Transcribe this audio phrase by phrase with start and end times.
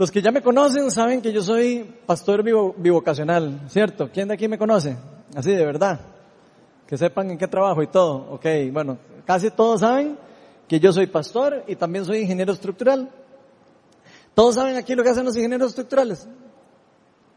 [0.00, 4.08] Los que ya me conocen saben que yo soy pastor bivocacional, ¿cierto?
[4.10, 4.96] ¿Quién de aquí me conoce?
[5.36, 6.00] Así de verdad.
[6.86, 8.32] Que sepan en qué trabajo y todo.
[8.32, 10.16] Ok, bueno, casi todos saben
[10.66, 13.10] que yo soy pastor y también soy ingeniero estructural.
[14.34, 16.26] ¿Todos saben aquí lo que hacen los ingenieros estructurales?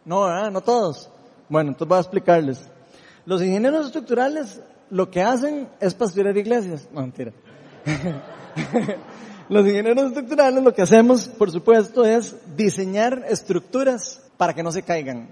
[0.05, 0.49] No, ¿verdad?
[0.49, 1.09] No todos.
[1.49, 2.69] Bueno, entonces voy a explicarles.
[3.25, 6.87] Los ingenieros estructurales lo que hacen es pastorear iglesias.
[6.93, 7.33] No, mentira.
[9.49, 14.83] Los ingenieros estructurales lo que hacemos, por supuesto, es diseñar estructuras para que no se
[14.83, 15.27] caigan.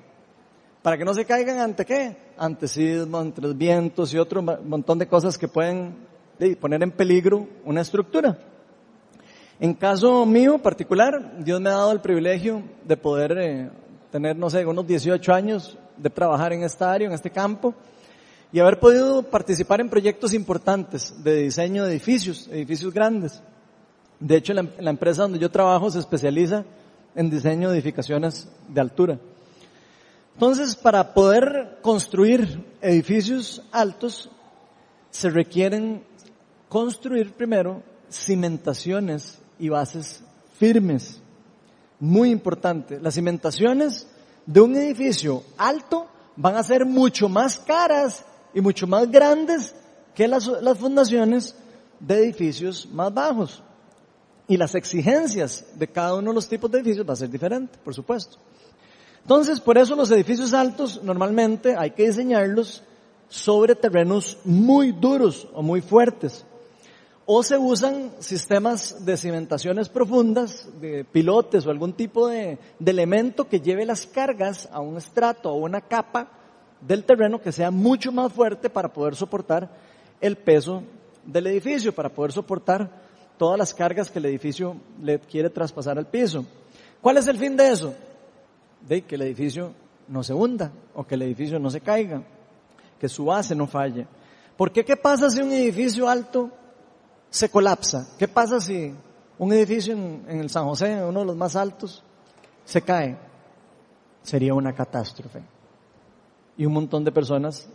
[0.82, 2.18] Para que no se caigan ante qué?
[2.38, 5.96] Ante sismos, ante vientos y otro montón de cosas que pueden
[6.60, 8.38] poner en peligro una estructura.
[9.60, 13.70] En caso mío particular, Dios me ha dado el privilegio de poder eh,
[14.12, 17.76] tener, no sé, unos 18 años de trabajar en esta área, en este campo,
[18.52, 23.42] y haber podido participar en proyectos importantes de diseño de edificios, edificios grandes.
[24.22, 26.64] De hecho, la, empresa donde yo trabajo se especializa
[27.16, 29.20] en diseño de edificaciones de altura.
[30.36, 34.30] Entonces, para poder construir edificios altos,
[35.10, 36.04] se requieren
[36.70, 40.24] construir primero cimentaciones y bases
[40.60, 41.20] firmes.
[42.00, 43.00] Muy importante.
[43.00, 44.08] Las cimentaciones
[44.46, 48.24] de un edificio alto van a ser mucho más caras
[48.54, 49.74] y mucho más grandes
[50.14, 51.56] que las fundaciones
[52.00, 53.64] de edificios más bajos.
[54.52, 57.80] Y las exigencias de cada uno de los tipos de edificios va a ser diferente,
[57.82, 58.38] por supuesto.
[59.22, 62.84] Entonces, por eso los edificios altos normalmente hay que diseñarlos
[63.30, 66.46] sobre terrenos muy duros o muy fuertes.
[67.26, 73.48] O se usan sistemas de cimentaciones profundas, de pilotes o algún tipo de, de elemento
[73.48, 76.30] que lleve las cargas a un estrato o una capa
[76.82, 79.70] del terreno que sea mucho más fuerte para poder soportar
[80.20, 80.84] el peso
[81.26, 83.11] del edificio, para poder soportar
[83.42, 86.46] todas las cargas que el edificio le quiere traspasar al piso.
[87.02, 87.96] ¿Cuál es el fin de eso?
[88.88, 89.74] De que el edificio
[90.10, 92.22] no se hunda o que el edificio no se caiga,
[93.00, 94.06] que su base no falle.
[94.56, 96.52] ¿Por qué qué pasa si un edificio alto
[97.32, 98.10] se colapsa?
[98.20, 98.94] ¿Qué pasa si
[99.40, 102.04] un edificio en, en el San José, uno de los más altos,
[102.64, 103.18] se cae?
[104.22, 105.42] Sería una catástrofe.
[106.58, 107.68] Y un montón de personas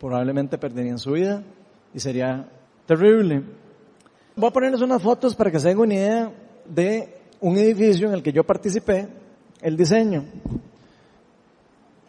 [0.00, 1.42] probablemente perderían su vida
[1.92, 2.48] y sería
[2.86, 3.63] terrible.
[4.36, 6.32] Voy a ponerles unas fotos para que se den una idea
[6.64, 9.06] de un edificio en el que yo participé,
[9.60, 10.24] el diseño.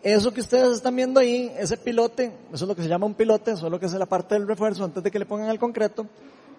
[0.02, 3.14] Eso que ustedes están viendo ahí, ese pilote, eso es lo que se llama un
[3.14, 6.08] pilote, solo que es la parte del refuerzo antes de que le pongan el concreto.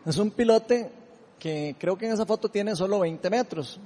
[0.05, 0.89] Es un pilote
[1.37, 3.81] que creo que en esa foto tiene solo 20 metros.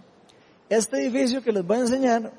[0.68, 2.30] Este edificio que les voy a enseñar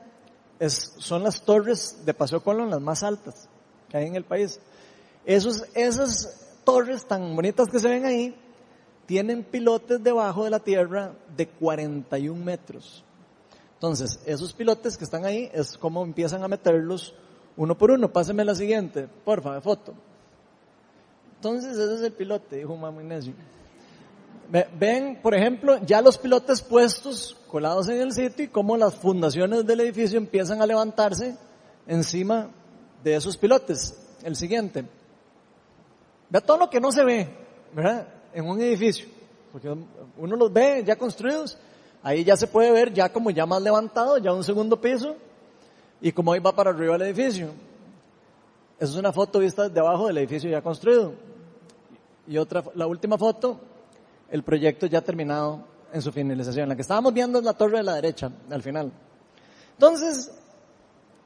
[0.60, 3.50] es, son las torres de Paseo Colón, las más altas
[3.90, 4.60] que hay en el país.
[5.26, 8.36] Esos, esas torres tan bonitas que se ven ahí,
[9.12, 13.04] tienen pilotes debajo de la tierra de 41 metros.
[13.74, 17.14] Entonces, esos pilotes que están ahí es como empiezan a meterlos
[17.58, 18.08] uno por uno.
[18.08, 19.94] Pásenme la siguiente, porfa, de foto.
[21.36, 23.34] Entonces, ese es el pilote, dijo Ignacio.
[24.80, 29.66] Ven, por ejemplo, ya los pilotes puestos, colados en el sitio y cómo las fundaciones
[29.66, 31.36] del edificio empiezan a levantarse
[31.86, 32.50] encima
[33.04, 33.94] de esos pilotes.
[34.24, 34.86] El siguiente.
[36.30, 37.28] Vea todo lo que no se ve,
[37.76, 38.21] ¿verdad?
[38.34, 39.08] En un edificio,
[39.52, 41.58] porque uno los ve ya construidos,
[42.04, 45.16] ahí ya se puede ver ya como ya más levantado, ya un segundo piso,
[46.00, 47.50] y como ahí va para arriba el edificio.
[48.80, 51.14] Esa es una foto vista desde abajo del edificio ya construido.
[52.28, 53.60] Y otra, la última foto,
[54.30, 55.64] el proyecto ya terminado
[55.94, 56.68] en su finalización.
[56.68, 58.92] La que estábamos viendo es la torre de la derecha, al final.
[59.74, 60.32] Entonces,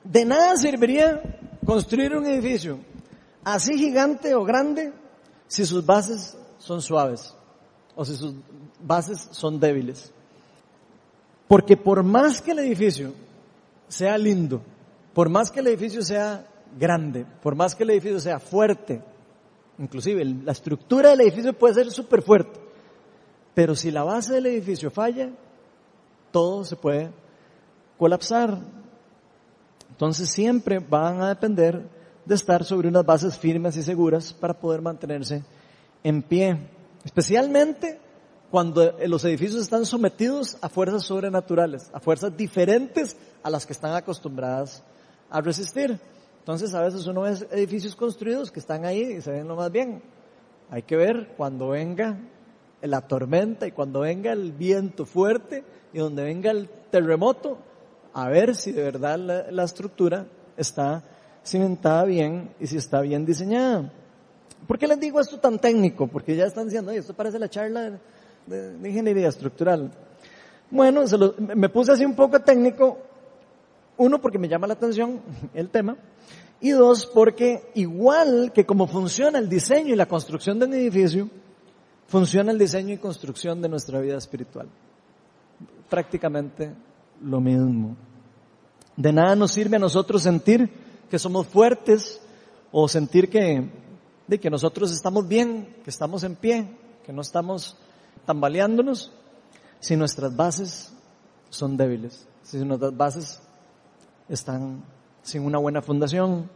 [0.03, 1.22] de nada serviría
[1.66, 2.79] construir un edificio
[3.43, 4.91] así gigante o grande
[5.47, 7.35] si sus bases son suaves
[7.95, 8.33] o si sus
[8.81, 10.11] bases son débiles.
[11.47, 13.13] Porque por más que el edificio
[13.87, 14.61] sea lindo,
[15.13, 16.45] por más que el edificio sea
[16.77, 19.01] grande, por más que el edificio sea fuerte,
[19.77, 22.59] inclusive la estructura del edificio puede ser súper fuerte,
[23.53, 25.29] pero si la base del edificio falla,
[26.31, 27.11] todo se puede
[27.97, 28.57] colapsar.
[29.91, 31.87] Entonces siempre van a depender
[32.25, 35.43] de estar sobre unas bases firmes y seguras para poder mantenerse
[36.05, 36.55] en pie,
[37.03, 37.99] especialmente
[38.52, 43.96] cuando los edificios están sometidos a fuerzas sobrenaturales, a fuerzas diferentes a las que están
[43.96, 44.84] acostumbradas
[45.31, 45.99] a resistir.
[46.37, 49.72] Entonces a veces uno ve edificios construidos que están ahí y se ven lo más
[49.72, 50.03] bien.
[50.69, 52.19] Hay que ver cuando venga
[52.84, 57.57] la tormenta y cuando venga el viento fuerte y donde venga el terremoto,
[58.13, 61.03] a ver si de verdad la, la estructura está
[61.43, 63.91] cimentada bien y si está bien diseñada.
[64.67, 66.07] ¿Por qué les digo esto tan técnico?
[66.07, 67.99] Porque ya están diciendo, esto parece la charla
[68.47, 69.91] de, ingeniería estructural.
[70.71, 71.03] Bueno,
[71.55, 72.97] me puse así un poco técnico,
[73.97, 75.21] uno porque me llama la atención
[75.53, 75.97] el tema,
[76.59, 81.29] y dos porque igual que como funciona el diseño y la construcción de un edificio,
[82.07, 84.67] funciona el diseño y construcción de nuestra vida espiritual.
[85.89, 86.73] Prácticamente
[87.21, 87.95] lo mismo.
[88.95, 90.69] De nada nos sirve a nosotros sentir
[91.09, 92.21] que somos fuertes
[92.71, 93.69] o sentir que,
[94.27, 96.67] de que nosotros estamos bien, que estamos en pie,
[97.05, 97.77] que no estamos
[98.25, 99.11] tambaleándonos,
[99.79, 100.91] si nuestras bases
[101.49, 103.41] son débiles, si nuestras bases
[104.27, 104.83] están
[105.22, 106.49] sin una buena fundación.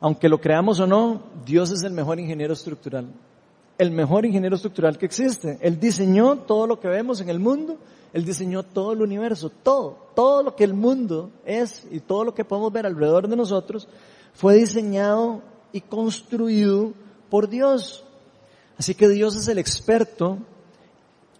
[0.00, 3.06] Aunque lo creamos o no, Dios es el mejor ingeniero estructural,
[3.78, 5.58] el mejor ingeniero estructural que existe.
[5.60, 7.78] Él diseñó todo lo que vemos en el mundo,
[8.12, 12.34] Él diseñó todo el universo, todo, todo lo que el mundo es y todo lo
[12.34, 13.88] que podemos ver alrededor de nosotros
[14.34, 15.42] fue diseñado
[15.72, 16.92] y construido
[17.30, 18.04] por Dios.
[18.78, 20.38] Así que Dios es el experto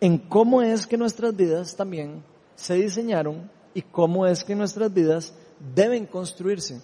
[0.00, 2.22] en cómo es que nuestras vidas también
[2.54, 5.34] se diseñaron y cómo es que nuestras vidas
[5.74, 6.80] deben construirse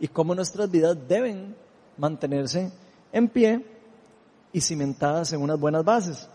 [0.00, 1.56] y cómo nuestras vidas deben
[1.96, 2.70] mantenerse
[3.12, 3.64] en pie
[4.52, 6.28] y cimentadas en unas buenas bases.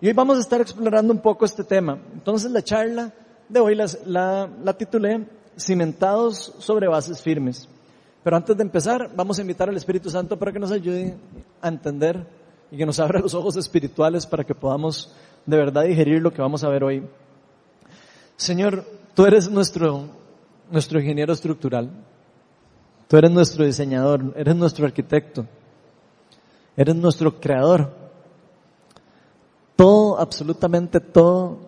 [0.00, 2.00] Y hoy vamos a estar explorando un poco este tema.
[2.12, 3.12] Entonces la charla
[3.48, 5.26] de hoy la, la titulé
[5.56, 7.68] Cimentados sobre bases firmes.
[8.22, 11.16] Pero antes de empezar, vamos a invitar al Espíritu Santo para que nos ayude
[11.62, 12.26] a entender
[12.70, 15.12] y que nos abra los ojos espirituales para que podamos
[15.46, 17.06] de verdad digerir lo que vamos a ver hoy.
[18.36, 18.84] Señor,
[19.14, 20.04] tú eres nuestro,
[20.70, 21.90] nuestro ingeniero estructural.
[23.08, 25.46] Tú eres nuestro diseñador, eres nuestro arquitecto,
[26.76, 27.92] eres nuestro creador.
[29.74, 31.58] Todo, absolutamente todo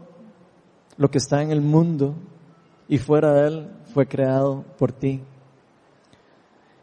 [0.96, 2.14] lo que está en el mundo
[2.88, 5.22] y fuera de él fue creado por ti.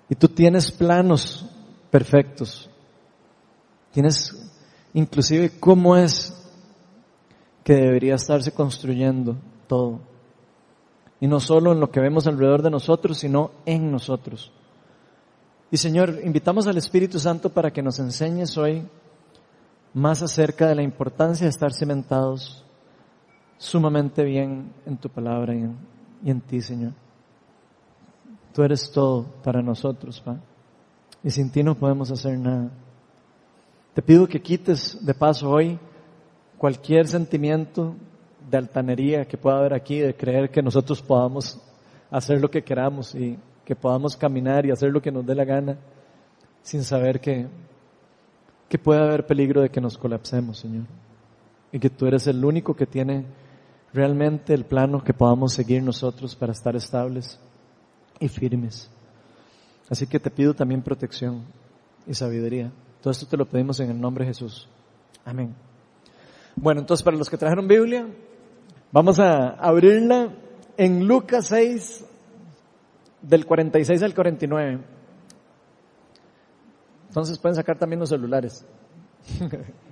[0.10, 1.46] Y tú tienes planos
[1.92, 2.70] perfectos.
[3.92, 4.36] Tienes
[4.94, 6.36] inclusive cómo es
[7.64, 10.00] que debería estarse construyendo todo.
[11.20, 14.52] Y no solo en lo que vemos alrededor de nosotros, sino en nosotros.
[15.70, 18.88] Y Señor, invitamos al Espíritu Santo para que nos enseñes hoy
[19.94, 22.64] más acerca de la importancia de estar cimentados
[23.58, 25.78] sumamente bien en tu palabra y en,
[26.24, 26.94] y en ti, Señor.
[28.54, 30.40] Tú eres todo para nosotros, Pa.
[31.24, 32.72] Y sin ti no podemos hacer nada.
[33.94, 35.78] Te pido que quites de paso hoy
[36.57, 37.96] cualquier sentimiento
[38.50, 41.60] de altanería que pueda haber aquí, de creer que nosotros podamos
[42.10, 45.46] hacer lo que queramos y que podamos caminar y hacer lo que nos dé la
[45.46, 45.78] gana,
[46.62, 47.48] sin saber que,
[48.68, 50.86] que puede haber peligro de que nos colapsemos, Señor.
[51.72, 53.25] Y que tú eres el único que tiene
[53.94, 57.40] realmente el plano que podamos seguir nosotros para estar estables
[58.19, 58.89] y firmes.
[59.89, 61.44] Así que te pido también protección
[62.06, 62.71] y sabiduría.
[63.01, 64.68] Todo esto te lo pedimos en el nombre de Jesús.
[65.25, 65.56] Amén.
[66.56, 68.07] Bueno, entonces para los que trajeron Biblia,
[68.92, 70.33] vamos a abrirla
[70.77, 72.06] en Lucas 6,
[73.21, 74.80] del 46 al 49.
[77.07, 78.65] Entonces pueden sacar también los celulares.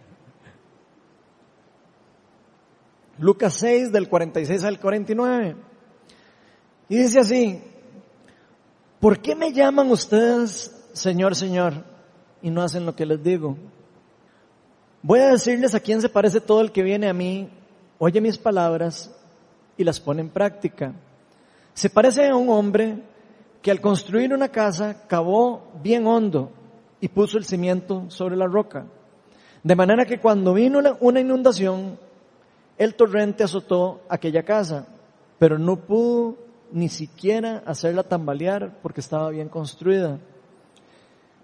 [3.20, 5.56] Lucas 6 del 46 al 49.
[6.90, 7.62] Y dice así,
[9.00, 11.74] ¿por qué me llaman ustedes Señor, Señor
[12.42, 13.58] y no hacen lo que les digo?
[15.02, 17.50] Voy a decirles a quién se parece todo el que viene a mí,
[18.00, 19.14] oye mis palabras
[19.78, 20.94] y las pone en práctica.
[21.74, 23.04] Se parece a un hombre
[23.62, 26.52] que al construir una casa cavó bien hondo
[27.00, 28.86] y puso el cimiento sobre la roca.
[29.64, 32.00] De manera que cuando vino una inundación,
[32.78, 34.88] el torrente azotó aquella casa,
[35.38, 36.38] pero no pudo
[36.72, 40.20] ni siquiera hacerla tambalear porque estaba bien construida.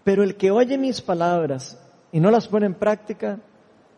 [0.03, 1.79] Pero el que oye mis palabras
[2.11, 3.39] y no las pone en práctica,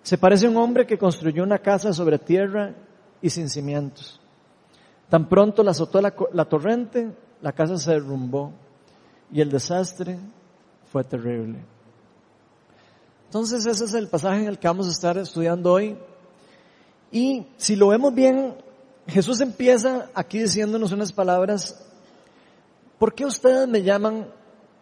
[0.04, 2.76] se parece a un hombre que construyó una casa sobre tierra
[3.22, 4.20] y sin cimientos.
[5.10, 8.52] Tan pronto la azotó la, torrente, la casa se derrumbó
[9.32, 10.20] y el desastre
[10.92, 11.60] fue terrible.
[13.26, 15.98] Entonces ese es el pasaje en el que vamos a estar estudiando hoy.
[17.12, 18.56] Y si lo vemos bien,
[19.08, 21.84] Jesús empieza aquí diciéndonos unas palabras.
[22.98, 24.28] ¿Por qué ustedes me llaman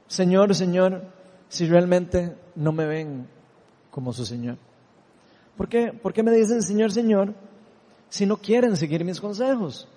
[0.07, 1.03] Señor, Señor,
[1.49, 3.27] si realmente no me ven
[3.91, 4.57] como su Señor?
[5.57, 7.33] ¿Por qué, ¿Por qué me dicen Señor, Señor
[8.09, 9.87] si no quieren seguir mis consejos?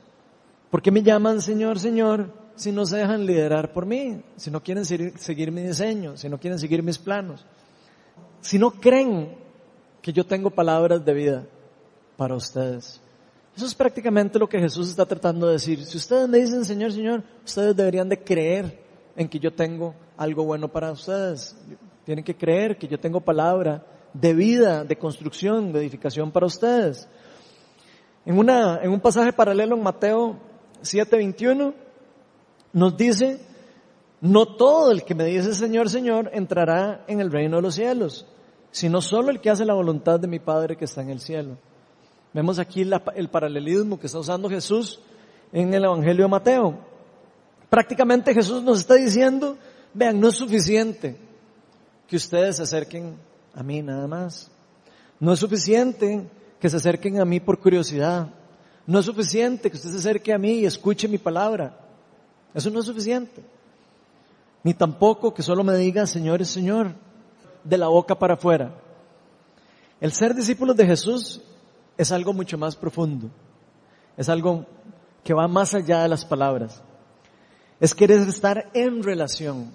[0.70, 4.22] ¿Por qué me llaman Señor, Señor si no se dejan liderar por mí?
[4.36, 7.44] Si no quieren seguir, mi diseño, si no quieren seguir mis planos.
[8.40, 9.36] Si no creen
[10.02, 11.46] que yo tengo palabras de vida
[12.16, 13.00] para ustedes.
[13.56, 15.82] Eso es prácticamente lo que Jesús está tratando de decir.
[15.82, 18.78] Si ustedes me dicen Señor, Señor, ustedes deberían de creer
[19.16, 21.56] en que yo tengo algo bueno para ustedes.
[22.04, 23.82] Tienen que creer que yo tengo palabra
[24.12, 27.08] de vida, de construcción, de edificación para ustedes.
[28.26, 30.38] En, una, en un pasaje paralelo en Mateo
[30.82, 31.72] 7:21
[32.74, 33.40] nos dice,
[34.20, 38.26] no todo el que me dice Señor, Señor entrará en el reino de los cielos,
[38.70, 41.56] sino solo el que hace la voluntad de mi Padre que está en el cielo.
[42.36, 45.00] Vemos aquí el paralelismo que está usando Jesús
[45.54, 46.78] en el Evangelio de Mateo.
[47.70, 49.56] Prácticamente Jesús nos está diciendo,
[49.94, 51.16] vean, no es suficiente
[52.06, 53.16] que ustedes se acerquen
[53.54, 54.50] a mí nada más.
[55.18, 56.28] No es suficiente
[56.60, 58.28] que se acerquen a mí por curiosidad.
[58.86, 61.74] No es suficiente que usted se acerque a mí y escuche mi palabra.
[62.52, 63.42] Eso no es suficiente.
[64.62, 66.92] Ni tampoco que solo me diga Señor es Señor,
[67.64, 68.74] de la boca para afuera.
[70.02, 71.40] El ser discípulos de Jesús
[71.96, 73.30] es algo mucho más profundo.
[74.16, 74.66] Es algo
[75.22, 76.82] que va más allá de las palabras.
[77.80, 79.70] Es querer estar en relación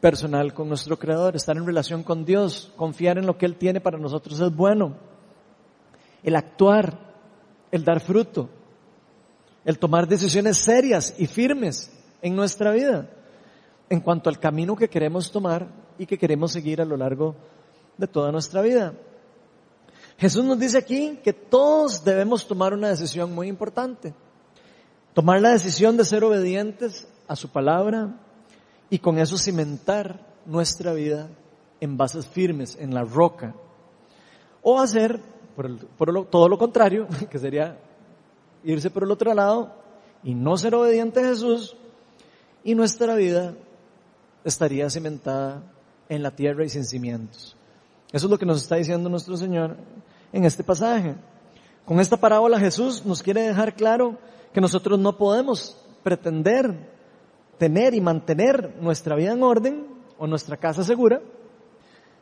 [0.00, 3.80] personal con nuestro Creador, estar en relación con Dios, confiar en lo que Él tiene
[3.80, 4.96] para nosotros es bueno.
[6.22, 6.98] El actuar,
[7.70, 8.48] el dar fruto,
[9.64, 13.08] el tomar decisiones serias y firmes en nuestra vida
[13.90, 17.34] en cuanto al camino que queremos tomar y que queremos seguir a lo largo
[17.96, 18.94] de toda nuestra vida.
[20.18, 24.14] Jesús nos dice aquí que todos debemos tomar una decisión muy importante.
[25.14, 28.14] Tomar la decisión de ser obedientes a su palabra,
[28.90, 31.28] y con eso cimentar nuestra vida
[31.80, 33.54] en bases firmes, en la roca.
[34.62, 35.20] O hacer
[35.54, 37.78] por, todo lo contrario, que sería
[38.64, 39.72] irse por el otro lado
[40.22, 41.76] y no ser obediente a Jesús
[42.64, 43.54] y nuestra vida
[44.44, 45.62] estaría cimentada
[46.08, 47.56] en la tierra y sin cimientos.
[48.12, 49.76] Eso es lo que nos está diciendo nuestro Señor
[50.32, 51.14] en este pasaje.
[51.84, 54.18] Con esta parábola Jesús nos quiere dejar claro
[54.52, 56.74] que nosotros no podemos pretender
[57.58, 61.20] tener y mantener nuestra vida en orden o nuestra casa segura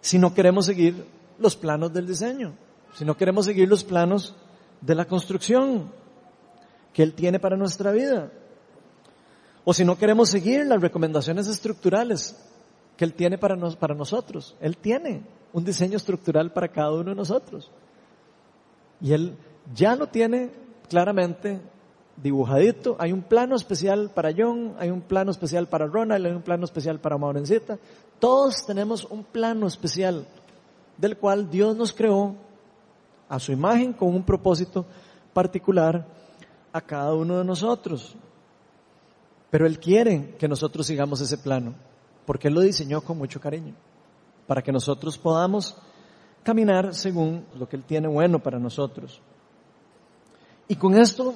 [0.00, 1.04] si no queremos seguir
[1.38, 2.54] los planos del diseño,
[2.94, 4.36] si no queremos seguir los planos
[4.80, 5.90] de la construcción
[6.92, 8.30] que Él tiene para nuestra vida,
[9.64, 12.36] o si no queremos seguir las recomendaciones estructurales
[12.96, 14.56] que Él tiene para, para nosotros.
[14.60, 15.22] Él tiene
[15.52, 17.70] un diseño estructural para cada uno de nosotros.
[19.00, 19.36] Y Él
[19.74, 20.50] ya lo tiene
[20.88, 21.60] claramente
[22.16, 22.96] dibujadito.
[22.98, 26.64] Hay un plano especial para John, hay un plano especial para Ronald, hay un plano
[26.64, 27.78] especial para Maurencita.
[28.18, 30.26] Todos tenemos un plano especial
[30.96, 32.34] del cual Dios nos creó
[33.28, 34.86] a su imagen con un propósito
[35.32, 36.06] particular
[36.72, 38.14] a cada uno de nosotros.
[39.50, 41.74] Pero Él quiere que nosotros sigamos ese plano,
[42.24, 43.74] porque Él lo diseñó con mucho cariño,
[44.46, 45.76] para que nosotros podamos
[46.46, 49.20] caminar según lo que Él tiene bueno para nosotros.
[50.68, 51.34] Y con esto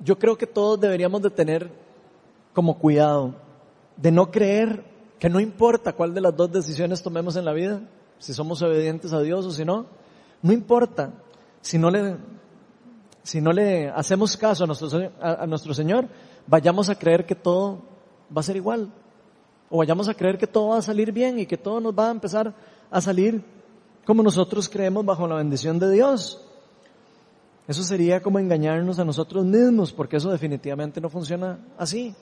[0.00, 1.70] yo creo que todos deberíamos de tener
[2.54, 3.34] como cuidado
[3.98, 4.82] de no creer
[5.18, 7.82] que no importa cuál de las dos decisiones tomemos en la vida,
[8.18, 9.84] si somos obedientes a Dios o si no,
[10.40, 11.12] no importa
[11.60, 12.16] si no le,
[13.22, 14.88] si no le hacemos caso a nuestro,
[15.20, 16.08] a nuestro Señor,
[16.46, 17.82] vayamos a creer que todo
[18.34, 18.90] va a ser igual.
[19.68, 22.08] O vayamos a creer que todo va a salir bien y que todo nos va
[22.08, 22.54] a empezar
[22.90, 23.57] a salir
[24.08, 26.40] como nosotros creemos bajo la bendición de Dios.
[27.66, 32.14] Eso sería como engañarnos a nosotros mismos, porque eso definitivamente no funciona así.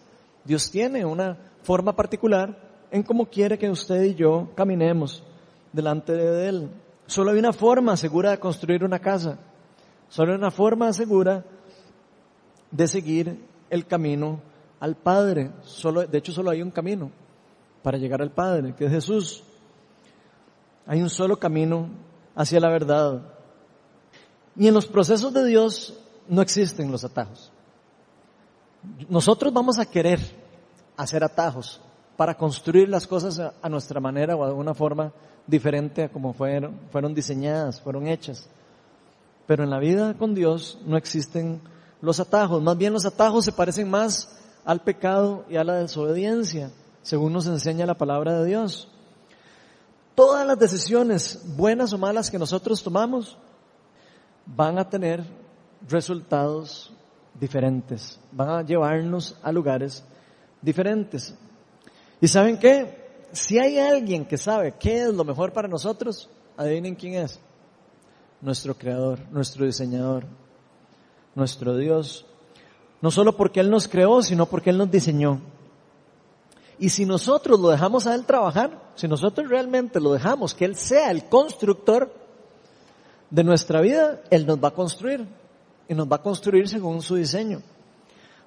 [0.45, 2.59] Dios tiene una forma particular
[2.91, 5.23] en cómo quiere que usted y yo caminemos
[5.73, 6.71] delante de Él.
[7.07, 9.39] Solo hay una forma segura de construir una casa.
[10.09, 11.45] Solo hay una forma segura
[12.69, 13.39] de seguir
[13.71, 14.41] el camino
[14.81, 15.53] al Padre.
[15.63, 17.13] Solo, de hecho, solo hay un camino
[17.85, 19.45] para llegar al Padre, que es Jesús.
[20.87, 21.89] Hay un solo camino
[22.35, 23.23] hacia la verdad.
[24.55, 27.53] Y en los procesos de Dios no existen los atajos.
[29.09, 30.21] Nosotros vamos a querer
[30.97, 31.81] hacer atajos
[32.17, 35.13] para construir las cosas a, nuestra manera o de una forma
[35.47, 38.49] diferente a como fueron, fueron diseñadas, fueron hechas.
[39.47, 41.61] Pero en la vida con Dios no existen
[42.01, 42.63] los atajos.
[42.63, 46.71] Más bien los atajos se parecen más al pecado y a la desobediencia,
[47.03, 48.89] según nos enseña la palabra de Dios.
[50.17, 53.37] Todas las decisiones, buenas o malas que nosotros tomamos,
[54.47, 55.23] van a tener
[55.87, 56.91] resultados
[57.39, 60.03] diferentes, van a llevarnos a lugares
[60.63, 61.35] diferentes.
[62.19, 63.27] ¿Y saben qué?
[63.33, 67.39] Si hay alguien que sabe qué es lo mejor para nosotros, adivinen quién es.
[68.41, 70.25] Nuestro creador, nuestro diseñador,
[71.35, 72.25] nuestro Dios.
[73.03, 75.43] No solo porque Él nos creó, sino porque Él nos diseñó.
[76.79, 80.77] Y si nosotros lo dejamos a Él trabajar, si nosotros realmente lo dejamos que Él
[80.77, 82.11] sea el constructor,
[83.31, 85.27] de nuestra vida, Él nos va a construir.
[85.89, 87.63] Y nos va a construir según su diseño.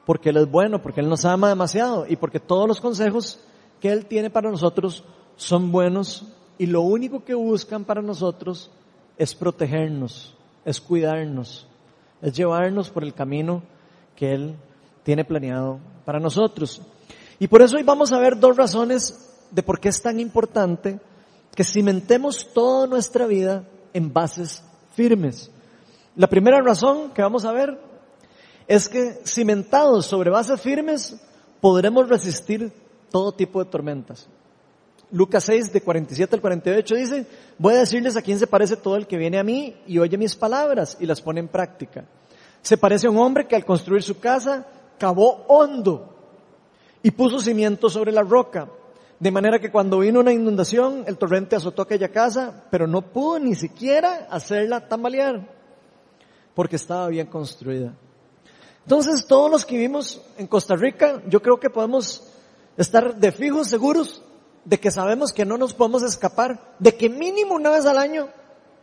[0.05, 3.39] Porque Él es bueno, porque Él nos ama demasiado y porque todos los consejos
[3.79, 5.03] que Él tiene para nosotros
[5.35, 6.25] son buenos
[6.57, 8.69] y lo único que buscan para nosotros
[9.17, 11.65] es protegernos, es cuidarnos,
[12.21, 13.61] es llevarnos por el camino
[14.15, 14.55] que Él
[15.03, 16.81] tiene planeado para nosotros.
[17.39, 19.17] Y por eso hoy vamos a ver dos razones
[19.49, 20.99] de por qué es tan importante
[21.55, 24.61] que cimentemos toda nuestra vida en bases
[24.95, 25.49] firmes.
[26.15, 27.79] La primera razón que vamos a ver
[28.67, 31.15] es que cimentados sobre bases firmes
[31.61, 32.71] podremos resistir
[33.09, 34.27] todo tipo de tormentas.
[35.11, 37.25] Lucas 6, de 47 al 48 dice,
[37.57, 40.17] voy a decirles a quién se parece todo el que viene a mí y oye
[40.17, 42.05] mis palabras y las pone en práctica.
[42.61, 44.67] Se parece a un hombre que al construir su casa
[44.99, 46.08] cavó hondo
[47.03, 48.69] y puso cimiento sobre la roca.
[49.19, 53.39] De manera que cuando vino una inundación, el torrente azotó aquella casa, pero no pudo
[53.39, 55.47] ni siquiera hacerla tambalear,
[56.55, 57.93] porque estaba bien construida.
[58.83, 62.23] Entonces, todos los que vivimos en Costa Rica, yo creo que podemos
[62.77, 64.23] estar de fijos seguros
[64.63, 68.29] de que sabemos que no nos podemos escapar, de que mínimo una vez al año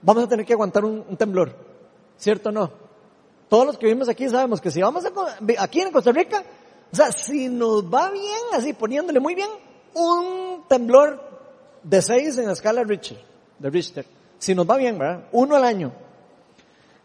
[0.03, 1.57] vamos a tener que aguantar un, temblor.
[2.17, 2.71] ¿Cierto o no?
[3.49, 5.05] Todos los que vivimos aquí sabemos que si vamos
[5.59, 6.45] aquí en Costa Rica,
[6.97, 9.51] o sea, si nos va bien, así poniéndole muy bien,
[9.93, 11.21] un temblor
[11.83, 13.19] de seis en la escala Richter,
[13.59, 14.07] de Richter.
[14.39, 15.29] Si nos va bien, ¿verdad?
[15.33, 15.93] Uno al año.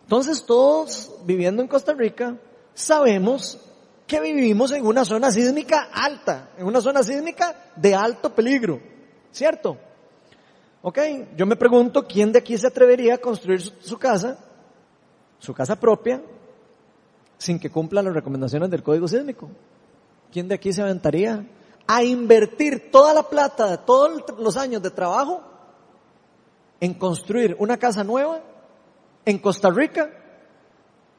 [0.04, 2.38] Entonces todos viviendo en Costa Rica
[2.74, 3.60] sabemos
[4.08, 8.80] que vivimos en una zona sísmica alta, en una zona sísmica de alto peligro,
[9.30, 9.78] ¿cierto?
[10.84, 11.00] Ok,
[11.36, 14.40] yo me pregunto quién de aquí se atrevería a construir su, casa,
[15.38, 16.22] su casa propia,
[17.38, 19.50] sin que cumpla las recomendaciones del código sísmico.
[20.32, 21.46] ¿Quién de aquí se aventaría
[21.88, 25.42] a invertir toda la plata de todos los años de trabajo
[26.80, 28.42] en construir una casa nueva
[29.26, 30.10] en Costa Rica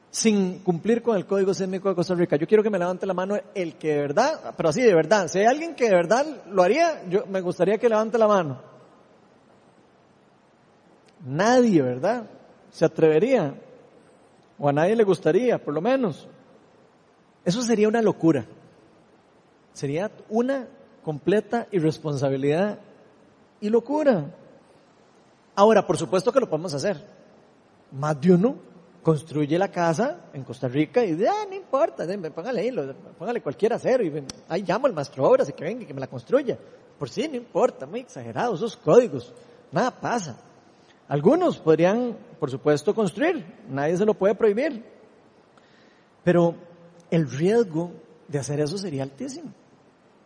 [0.09, 2.35] sin cumplir con el Código Sísmico de Costa Rica.
[2.35, 5.27] Yo quiero que me levante la mano el que de verdad, pero así de verdad,
[5.27, 8.61] si hay alguien que de verdad lo haría, yo me gustaría que levante la mano.
[11.25, 12.25] Nadie, ¿verdad?
[12.71, 13.55] Se atrevería.
[14.59, 16.27] O a nadie le gustaría, por lo menos.
[17.45, 18.45] Eso sería una locura.
[19.73, 20.67] Sería una
[21.03, 22.79] completa irresponsabilidad
[23.59, 24.33] y locura.
[25.55, 26.97] Ahora, por supuesto que lo podemos hacer.
[27.91, 28.55] Más de uno
[29.03, 32.71] construye la casa en Costa Rica y dice, ah, no importa, póngale ahí,
[33.19, 35.99] póngale cualquier acero y ahí llamo al maestro obras y que venga y que me
[35.99, 36.57] la construya.
[36.97, 39.33] Por sí, no importa, muy exagerado, esos códigos,
[39.71, 40.37] nada pasa.
[41.07, 44.83] Algunos podrían, por supuesto, construir, nadie se lo puede prohibir.
[46.23, 46.55] Pero
[47.11, 47.91] el riesgo
[48.27, 49.51] de hacer eso sería altísimo.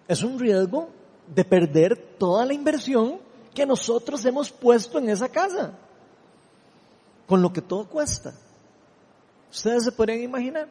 [0.07, 0.89] Es un riesgo
[1.33, 3.19] de perder toda la inversión
[3.53, 5.73] que nosotros hemos puesto en esa casa,
[7.25, 8.33] con lo que todo cuesta.
[9.51, 10.69] Ustedes se podrían imaginar.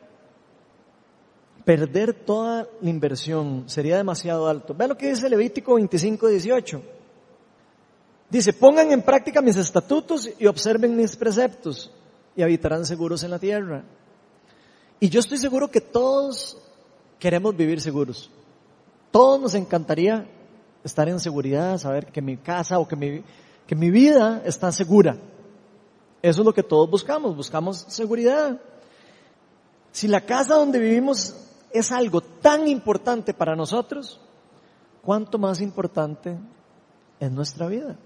[1.65, 4.73] Perder toda la inversión sería demasiado alto.
[4.73, 6.83] Vean lo que dice Levítico 25, 18.
[8.31, 11.91] Dice, pongan en práctica mis estatutos y observen mis preceptos
[12.37, 13.85] y habitarán seguros en la tierra.
[15.01, 16.59] Y yo estoy seguro que todos
[17.19, 18.31] queremos vivir seguros.
[19.17, 20.27] Todos nos encantaría
[20.85, 23.25] estar en seguridad, saber que mi casa o que mi,
[23.67, 25.17] que mi vida está segura.
[26.21, 28.61] Eso es lo que todos buscamos, buscamos seguridad.
[29.91, 31.35] Si la casa donde vivimos
[31.71, 34.21] es algo tan importante para nosotros,
[35.01, 36.37] ¿cuánto más importante
[37.19, 37.97] es nuestra vida?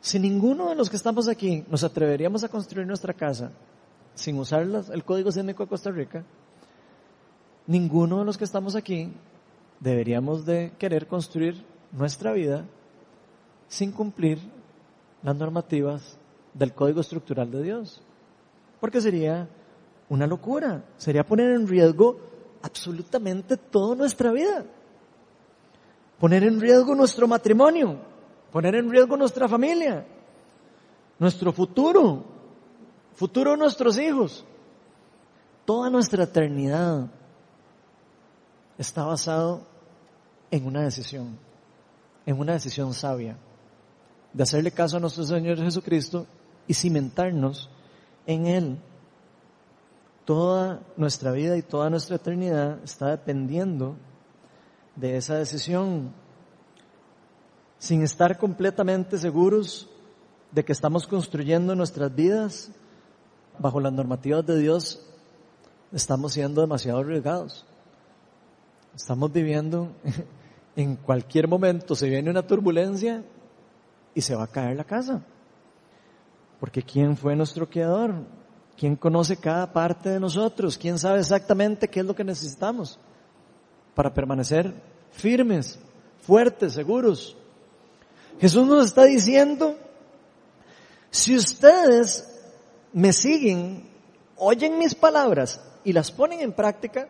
[0.00, 3.50] Si ninguno de los que estamos aquí nos atreveríamos a construir nuestra casa
[4.14, 6.24] sin usar el código sísmico de Costa Rica,
[7.66, 9.12] ninguno de los que estamos aquí
[9.80, 12.64] deberíamos de querer construir nuestra vida
[13.68, 14.38] sin cumplir
[15.22, 16.18] las normativas
[16.54, 18.02] del código estructural de Dios.
[18.80, 19.48] Porque sería
[20.08, 22.18] una locura, sería poner en riesgo
[22.62, 24.64] absolutamente toda nuestra vida.
[26.18, 27.98] Poner en riesgo nuestro matrimonio,
[28.50, 30.06] poner en riesgo nuestra familia,
[31.18, 32.24] nuestro futuro,
[33.14, 34.44] futuro de nuestros hijos.
[35.64, 37.08] Toda nuestra eternidad
[38.78, 39.62] está basado
[40.50, 41.38] en una decisión,
[42.24, 43.36] en una decisión sabia,
[44.32, 46.26] de hacerle caso a nuestro Señor Jesucristo
[46.66, 47.70] y cimentarnos
[48.26, 48.78] en Él.
[50.24, 53.96] Toda nuestra vida y toda nuestra eternidad está dependiendo
[54.96, 56.12] de esa decisión.
[57.78, 59.88] Sin estar completamente seguros
[60.50, 62.70] de que estamos construyendo nuestras vidas
[63.58, 65.06] bajo las normativas de Dios,
[65.92, 67.64] estamos siendo demasiado arriesgados.
[68.96, 69.92] Estamos viviendo
[70.76, 73.22] en cualquier momento, se viene una turbulencia
[74.14, 75.22] y se va a caer la casa.
[76.58, 78.14] Porque ¿quién fue nuestro creador?
[78.74, 80.78] ¿Quién conoce cada parte de nosotros?
[80.78, 82.98] ¿Quién sabe exactamente qué es lo que necesitamos
[83.94, 84.72] para permanecer
[85.10, 85.78] firmes,
[86.22, 87.36] fuertes, seguros?
[88.40, 89.76] Jesús nos está diciendo,
[91.10, 92.32] si ustedes
[92.94, 93.90] me siguen
[94.36, 97.08] oyen mis palabras y las ponen en práctica,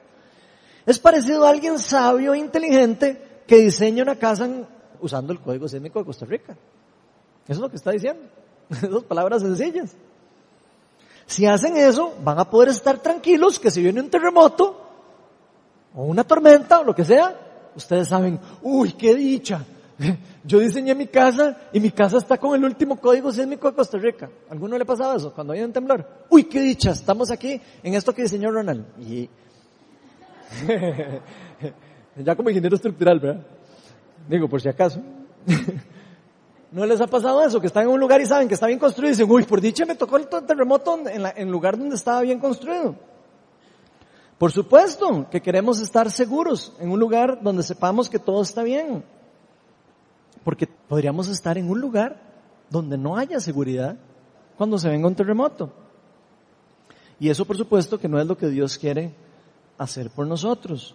[0.86, 4.48] es parecido a alguien sabio e inteligente que diseña una casa
[5.00, 6.56] usando el código sísmico de Costa Rica.
[7.44, 8.22] Eso es lo que está diciendo.
[8.70, 9.96] Esas palabras sencillas.
[11.26, 14.80] Si hacen eso, van a poder estar tranquilos que si viene un terremoto
[15.94, 17.36] o una tormenta o lo que sea,
[17.74, 19.64] ustedes saben, uy, qué dicha.
[20.44, 23.98] Yo diseñé mi casa y mi casa está con el último código sísmico de Costa
[23.98, 24.30] Rica.
[24.50, 26.06] ¿Alguno le pasaba eso cuando hay un temblor?
[26.30, 28.84] Uy, qué dicha, estamos aquí en esto que diseñó Ronald.
[32.16, 33.46] ya como ingeniero estructural, ¿verdad?
[34.28, 35.00] Digo, por si acaso.
[36.72, 37.60] ¿No les ha pasado eso?
[37.60, 39.60] Que están en un lugar y saben que está bien construido y dicen, uy, por
[39.60, 42.96] dicha me tocó el terremoto en, el lugar donde estaba bien construido.
[44.36, 49.04] Por supuesto que queremos estar seguros en un lugar donde sepamos que todo está bien.
[50.44, 52.20] Porque podríamos estar en un lugar
[52.68, 53.96] donde no haya seguridad
[54.58, 55.72] cuando se venga un terremoto.
[57.18, 59.14] Y eso por supuesto que no es lo que Dios quiere
[59.78, 60.94] hacer por nosotros.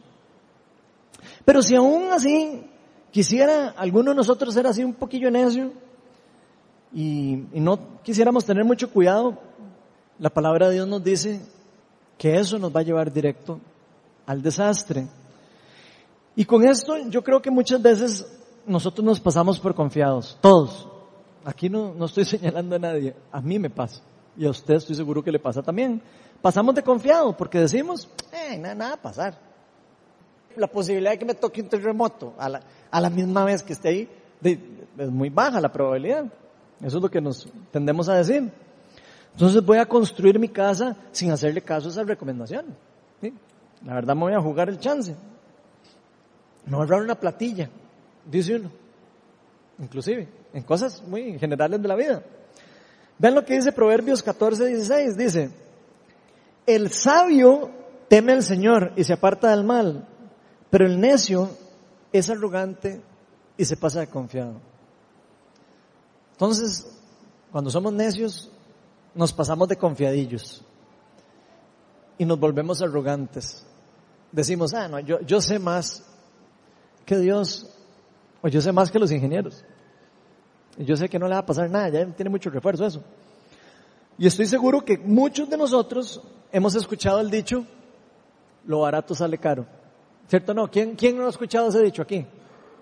[1.46, 2.64] Pero si aún así
[3.12, 5.72] quisiera alguno de nosotros ser así un poquillo necio
[6.94, 9.38] y, no quisiéramos tener mucho cuidado,
[10.20, 11.42] la palabra de Dios nos dice
[12.18, 13.60] que eso nos va a llevar directo
[14.26, 15.08] al desastre.
[16.36, 18.28] Y con esto yo creo que muchas veces
[18.66, 20.88] nosotros nos pasamos por confiados, todos.
[21.44, 24.02] Aquí no, no estoy señalando a nadie, a mí me pasa.
[24.38, 26.02] Y a usted estoy seguro que le pasa también.
[26.42, 29.38] Pasamos de confiado porque decimos, eh, nada, nada a pasar.
[30.56, 33.74] La posibilidad de que me toque un terremoto a la, a la misma vez que
[33.74, 34.10] esté ahí,
[34.44, 36.26] es muy baja la probabilidad.
[36.82, 38.52] Eso es lo que nos tendemos a decir.
[39.34, 42.66] Entonces voy a construir mi casa sin hacerle caso a esa recomendación.
[43.86, 45.16] La verdad me voy a jugar el chance.
[46.66, 47.70] No voy a ahorrar una platilla,
[48.26, 48.72] dice uno.
[49.80, 52.22] Inclusive, en cosas muy generales de la vida.
[53.18, 55.18] Vean lo que dice Proverbios 14, 16.
[55.18, 55.50] Dice,
[56.68, 57.72] el sabio
[58.12, 60.06] teme al Señor y se aparta del mal,
[60.70, 61.50] pero el necio
[62.12, 63.02] es arrogante
[63.56, 64.60] y se pasa de confiado.
[66.34, 66.92] Entonces,
[67.54, 68.52] cuando somos necios,
[69.16, 70.62] nos pasamos de confiadillos
[72.18, 73.66] y nos volvemos arrogantes.
[74.34, 76.04] Decimos, ah, no, yo, sé más
[77.06, 77.74] que Dios,
[78.42, 79.64] o yo sé más que los ingenieros.
[80.78, 83.02] Yo sé que no le va a pasar nada, ya tiene mucho refuerzo eso.
[84.18, 86.22] Y estoy seguro que muchos de nosotros
[86.52, 87.66] hemos escuchado el dicho,
[88.66, 89.66] lo barato sale caro.
[90.28, 90.70] ¿Cierto no?
[90.70, 92.26] ¿Quién, ¿Quién no ha escuchado ese dicho aquí?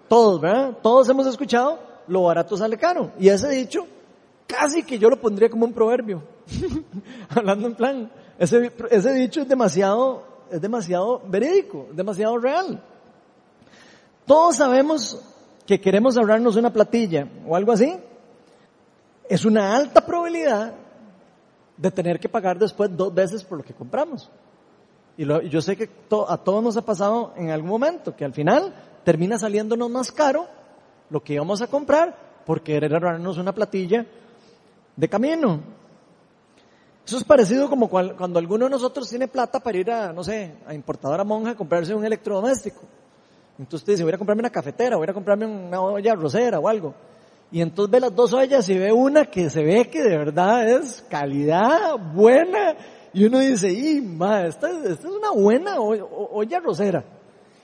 [0.08, 0.78] Todos, ¿verdad?
[0.82, 3.12] Todos hemos escuchado, lo barato sale caro.
[3.20, 3.88] Y ese dicho
[4.50, 6.24] casi que yo lo pondría como un proverbio.
[7.30, 12.84] Hablando en plan, ese, ese dicho es demasiado, es demasiado verídico, demasiado real.
[14.26, 15.20] Todos sabemos
[15.66, 17.96] que queremos ahorrarnos una platilla o algo así.
[19.28, 20.74] Es una alta probabilidad
[21.78, 24.30] de tener que pagar después dos veces por lo que compramos.
[25.20, 25.90] Y yo sé que
[26.30, 30.48] a todos nos ha pasado en algún momento, que al final termina saliéndonos más caro
[31.10, 34.06] lo que íbamos a comprar por querer ahorrarnos una platilla
[34.96, 35.60] de camino.
[37.06, 40.54] Eso es parecido como cuando alguno de nosotros tiene plata para ir a, no sé,
[40.66, 42.80] a importadora monja a comprarse un electrodoméstico.
[43.58, 46.70] Entonces usted dice, voy a comprarme una cafetera, voy a comprarme una olla rosera o
[46.70, 46.96] algo.
[47.52, 50.66] Y entonces ve las dos ollas y ve una que se ve que de verdad
[50.70, 52.78] es calidad buena.
[53.14, 57.04] Y uno dice, y ma, esta, esta, es una buena olla rosera.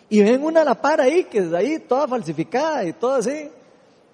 [0.09, 3.49] Y ven una a la par ahí, que es ahí toda falsificada y todo así.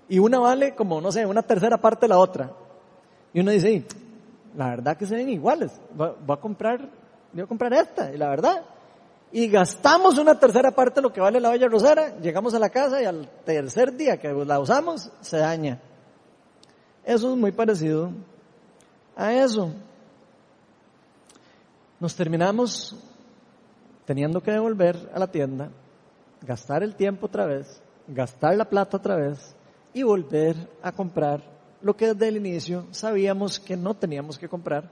[0.09, 2.51] Y una vale como, no sé, una tercera parte de la otra.
[3.33, 3.85] Y uno dice,
[4.55, 6.89] la verdad que se ven iguales, voy a comprar,
[7.31, 8.63] voy a comprar esta, y la verdad.
[9.31, 12.69] Y gastamos una tercera parte de lo que vale la olla rosera, llegamos a la
[12.69, 15.79] casa y al tercer día que la usamos, se daña.
[17.05, 18.11] Eso es muy parecido
[19.15, 19.71] a eso.
[22.01, 22.95] Nos terminamos
[24.05, 25.69] teniendo que devolver a la tienda,
[26.41, 29.55] gastar el tiempo otra vez, gastar la plata otra vez
[29.93, 31.43] y volver a comprar
[31.79, 34.89] lo que desde el inicio sabíamos que no teníamos que comprar,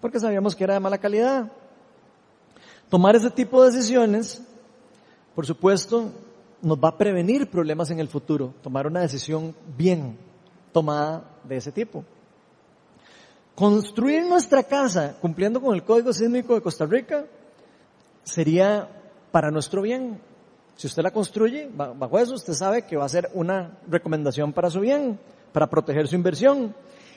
[0.00, 1.50] porque sabíamos que era de mala calidad.
[2.88, 4.40] Tomar ese tipo de decisiones,
[5.34, 6.12] por supuesto,
[6.62, 10.16] nos va a prevenir problemas en el futuro, tomar una decisión bien
[10.70, 12.04] tomada de ese tipo.
[13.54, 17.24] Construir nuestra casa cumpliendo con el Código Sísmico de Costa Rica
[18.24, 18.88] sería
[19.30, 20.20] para nuestro bien.
[20.76, 24.70] Si usted la construye bajo eso, usted sabe que va a ser una recomendación para
[24.70, 25.18] su bien
[25.52, 26.74] para proteger su inversión.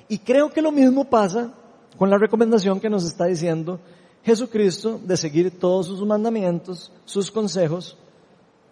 [0.08, 1.52] Y creo que lo mismo pasa
[1.98, 3.80] con la recomendación que nos está diciendo
[4.24, 7.98] Jesucristo de seguir todos sus mandamientos, sus consejos.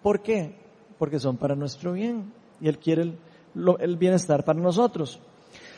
[0.03, 0.55] ¿Por qué?
[0.99, 3.17] Porque son para nuestro bien y Él quiere el,
[3.79, 5.19] el bienestar para nosotros.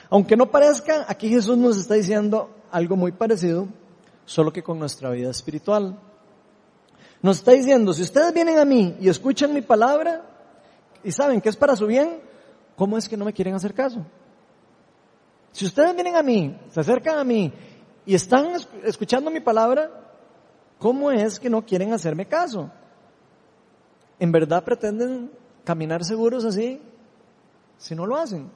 [0.10, 3.68] Aunque no parezca, aquí Jesús nos está diciendo algo muy parecido
[4.26, 5.98] solo que con nuestra vida espiritual.
[7.22, 10.24] Nos está diciendo, si ustedes vienen a mí y escuchan mi palabra
[11.04, 12.20] y saben que es para su bien,
[12.76, 14.06] ¿cómo es que no me quieren hacer caso?
[15.52, 17.52] Si ustedes vienen a mí, se acercan a mí
[18.06, 19.90] y están escuchando mi palabra,
[20.78, 22.70] ¿cómo es que no quieren hacerme caso?
[24.20, 25.32] ¿En verdad pretenden
[25.64, 26.82] caminar seguros así
[27.78, 28.52] si no lo hacen?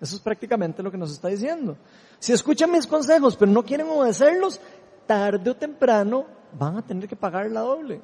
[0.00, 1.76] Eso es prácticamente lo que nos está diciendo.
[2.18, 4.60] Si escuchan mis consejos pero no quieren obedecerlos,
[5.06, 6.24] tarde o temprano
[6.58, 8.00] van a tener que pagar la doble.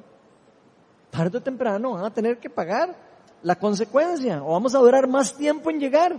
[1.09, 2.95] Tarde o temprano van a tener que pagar
[3.41, 6.15] la consecuencia o vamos a durar más tiempo en llegar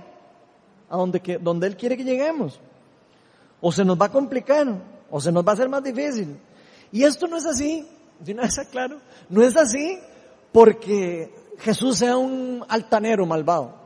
[0.89, 2.61] a donde, que, Él quiere que lleguemos.
[3.61, 4.67] O se nos va a complicar,
[5.11, 6.39] o se nos va a hacer más difícil.
[6.91, 7.87] Y esto no es así,
[8.21, 9.99] de una vez aclaro, no es así
[10.53, 13.78] porque Jesús sea un altanero malvado.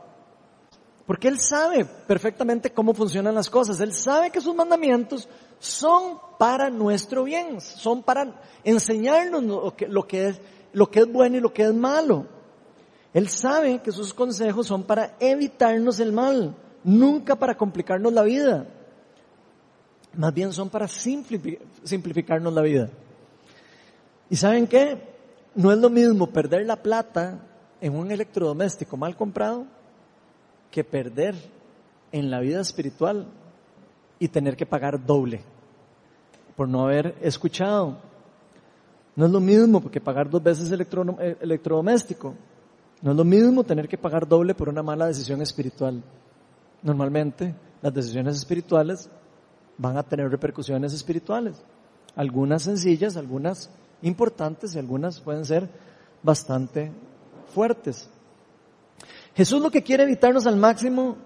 [1.05, 3.79] Porque Él sabe perfectamente cómo funcionan las cosas.
[3.81, 5.27] Él sabe que sus mandamientos
[5.59, 11.41] son para nuestro bien, son para enseñarnos lo que, es, lo que es bueno y
[11.41, 12.25] lo que es malo.
[13.13, 18.65] Él sabe que sus consejos son para evitarnos el mal, nunca para complicarnos la vida.
[20.15, 22.89] Más bien son para simplificarnos la vida.
[24.29, 24.97] ¿Y saben qué?
[25.53, 27.39] No es lo mismo perder la plata
[27.81, 29.67] en un electrodoméstico mal comprado
[30.73, 31.35] que perder
[32.11, 33.27] en la vida espiritual
[34.17, 35.43] y tener que pagar doble
[36.55, 37.97] por no haber escuchado.
[39.15, 42.33] No es lo mismo que pagar dos veces eh, electrodoméstico.
[43.03, 46.01] No es lo mismo tener que pagar doble por una mala decisión espiritual.
[46.81, 49.07] Normalmente las decisiones espirituales
[49.77, 51.61] van a tener repercusiones espirituales.
[52.15, 53.69] Algunas sencillas, algunas
[54.01, 55.69] importantes y algunas pueden ser
[56.23, 56.91] bastante
[57.53, 58.09] fuertes.
[59.35, 61.17] Jesús lo que quiere evitarnos al máximo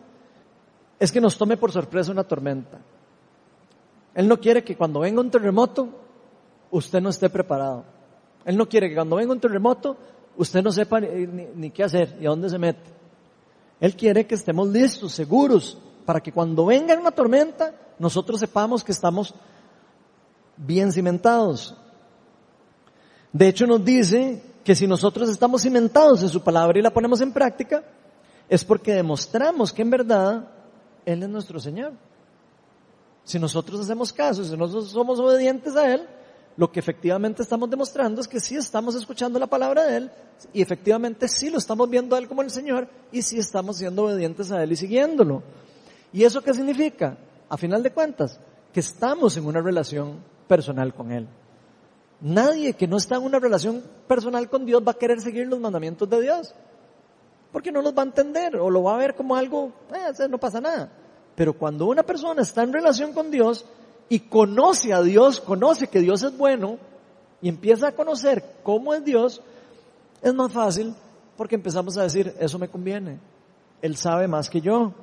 [1.00, 2.80] es que nos tome por sorpresa una tormenta.
[4.16, 5.90] Él no quiere que cuando venga un terremoto
[6.72, 7.86] usted no esté preparado.
[8.46, 9.98] Él no quiere que cuando venga un terremoto
[10.38, 12.90] usted no sepa ni, qué hacer y a dónde se mete.
[13.80, 18.92] Él quiere que estemos listos, seguros, para que cuando venga una tormenta nosotros sepamos que
[18.92, 19.36] estamos
[20.56, 21.76] bien cimentados.
[23.34, 27.22] De hecho nos dice que si nosotros estamos cimentados en su palabra y la ponemos
[27.22, 27.86] en práctica,
[28.50, 30.46] es porque demostramos que en verdad
[31.06, 31.94] Él es nuestro Señor.
[33.24, 36.06] Si nosotros hacemos caso, si nosotros somos obedientes a Él,
[36.58, 40.12] lo que efectivamente estamos demostrando es que sí estamos escuchando la palabra de Él
[40.52, 44.04] y efectivamente sí lo estamos viendo a Él como el Señor y sí estamos siendo
[44.04, 45.44] obedientes a Él y siguiéndolo.
[46.12, 47.18] ¿Y eso qué significa?
[47.48, 48.38] A final de cuentas,
[48.74, 51.26] que estamos en una relación personal con Él.
[52.20, 55.60] Nadie que no está en una relación personal con Dios va a querer seguir los
[55.60, 56.56] mandamientos de Dios
[57.52, 60.38] porque no los va a entender o lo va a ver como algo, eh, no
[60.38, 60.92] pasa nada.
[61.36, 63.66] Pero cuando una persona está en relación con Dios
[64.10, 66.78] y conoce a Dios, conoce que Dios es bueno
[67.42, 69.42] y empieza a conocer cómo es Dios,
[70.22, 70.94] es más fácil
[71.36, 73.20] porque empezamos a decir, eso me conviene.
[73.82, 74.94] Él sabe más que yo.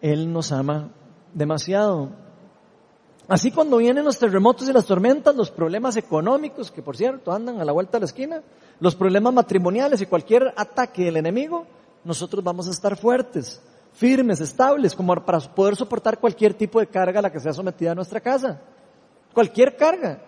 [0.00, 0.90] Él nos ama
[1.34, 2.10] demasiado.
[3.28, 7.60] Así cuando vienen los terremotos y las tormentas, los problemas económicos, que por cierto andan
[7.60, 8.42] a la vuelta de la esquina,
[8.80, 11.66] los problemas matrimoniales y cualquier ataque del enemigo,
[12.04, 13.60] nosotros vamos a estar fuertes,
[13.92, 17.92] firmes, estables, como para poder soportar cualquier tipo de carga a la que sea sometida
[17.92, 18.62] a nuestra casa.
[19.34, 20.22] Cualquier carga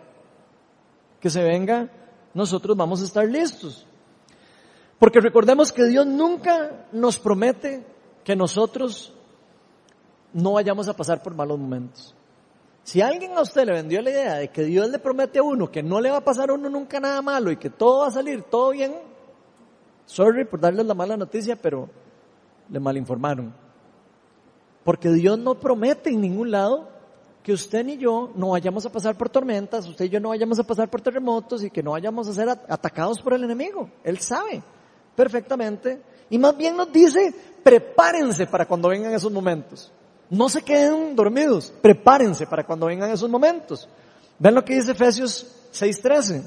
[1.20, 1.88] que se venga,
[2.34, 3.86] nosotros vamos a estar listos.
[4.98, 7.82] Porque recordemos que Dios nunca nos promete
[8.24, 9.14] que nosotros
[10.34, 12.14] no vayamos a pasar por malos momentos.
[12.90, 15.70] Si alguien a usted le vendió la idea de que Dios le promete a uno
[15.70, 18.08] que no le va a pasar a uno nunca nada malo y que todo va
[18.08, 18.96] a salir todo bien,
[20.06, 21.88] sorry por darles la mala noticia, pero
[22.68, 23.54] le malinformaron.
[24.82, 26.88] Porque Dios no promete en ningún lado
[27.44, 30.58] que usted ni yo no vayamos a pasar por tormentas, usted y yo no vayamos
[30.58, 33.88] a pasar por terremotos y que no vayamos a ser atacados por el enemigo.
[34.02, 34.64] Él sabe
[35.14, 36.02] perfectamente.
[36.28, 39.92] Y más bien nos dice, prepárense para cuando vengan esos momentos.
[40.30, 43.88] No se queden dormidos, prepárense para cuando vengan esos momentos.
[44.38, 46.44] Ven lo que dice Efesios 6:13.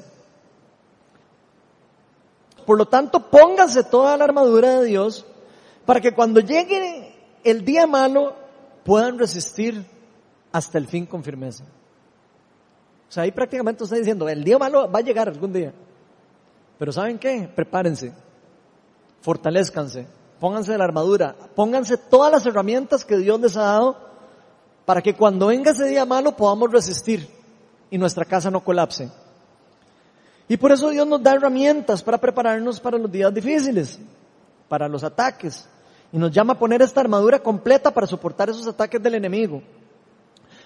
[2.66, 5.26] Por lo tanto, pónganse toda la armadura de Dios
[5.86, 8.36] para que cuando llegue el día malo
[8.86, 9.86] puedan resistir
[10.54, 11.66] hasta el fin con firmeza.
[13.10, 15.74] O sea, ahí prácticamente está diciendo, el día malo va a llegar algún día.
[16.80, 17.50] Pero ¿saben qué?
[17.54, 18.14] Prepárense,
[19.22, 20.08] fortalezcanse,
[20.44, 23.96] pónganse la armadura, pónganse todas las herramientas que Dios les ha dado
[24.84, 27.30] para que cuando venga ese día malo podamos resistir
[27.90, 29.10] y nuestra casa no colapse.
[30.50, 33.98] Y por eso Dios nos da herramientas para prepararnos para los días difíciles,
[34.68, 35.66] para los ataques.
[36.12, 39.64] Y nos llama a poner esta armadura completa para soportar esos ataques del enemigo.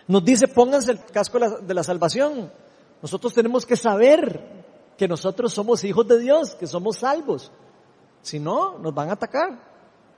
[0.08, 2.52] Nos dice, pónganse el casco de la salvación.
[3.00, 4.42] Nosotros tenemos que saber
[4.98, 7.52] que nosotros somos hijos de Dios, que somos salvos.
[8.28, 9.58] Si no, nos van a atacar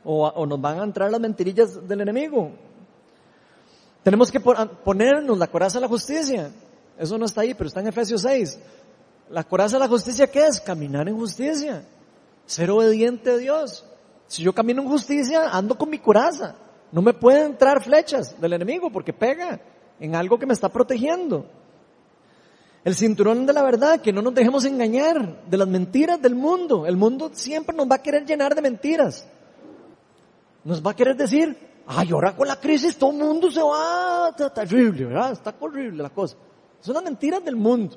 [0.03, 2.49] o, o nos van a entrar las mentirillas del enemigo.
[4.01, 6.49] Tenemos que ponernos la coraza de la justicia.
[6.97, 8.59] Eso no está ahí, pero está en Efesios 6.
[9.29, 10.59] La coraza de la justicia, ¿qué es?
[10.59, 11.83] Caminar en justicia.
[12.47, 13.85] Ser obediente a Dios.
[14.25, 16.55] Si yo camino en justicia, ando con mi coraza.
[16.91, 19.61] No me pueden entrar flechas del enemigo porque pega
[19.99, 21.45] en algo que me está protegiendo.
[22.89, 26.87] El cinturón de la verdad, que no nos dejemos engañar de las mentiras del mundo.
[26.87, 29.27] El mundo siempre nos va a querer llenar de mentiras.
[30.63, 34.29] Nos va a querer decir, ay, ahora con la crisis todo el mundo se va,
[34.29, 35.07] está terrible.
[35.31, 36.35] Está horrible la cosa.
[36.79, 37.95] Son las mentiras del mundo.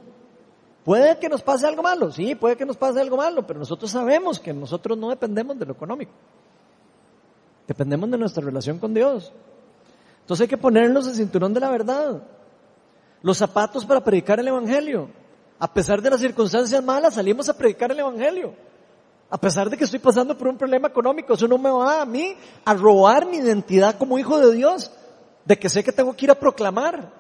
[0.85, 3.91] Puede que nos pase algo malo, sí, puede que nos pase algo malo, pero nosotros
[3.91, 6.13] sabemos que nosotros no dependemos de lo económico.
[7.67, 9.33] Dependemos de nuestra relación con Dios.
[10.21, 12.23] Entonces hay que ponernos el cinturón de la verdad.
[13.23, 15.09] Los zapatos para predicar el Evangelio.
[15.59, 18.55] A pesar de las circunstancias malas, salimos a predicar el Evangelio.
[19.31, 22.05] A pesar de que estoy pasando por un problema económico, eso no me va a
[22.05, 24.91] mí a robar mi identidad como hijo de Dios,
[25.45, 27.11] de que sé que tengo que ir a proclamar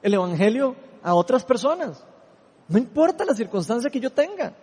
[0.00, 2.02] el Evangelio a otras personas.
[2.68, 4.54] No importa la circunstancia que yo tenga.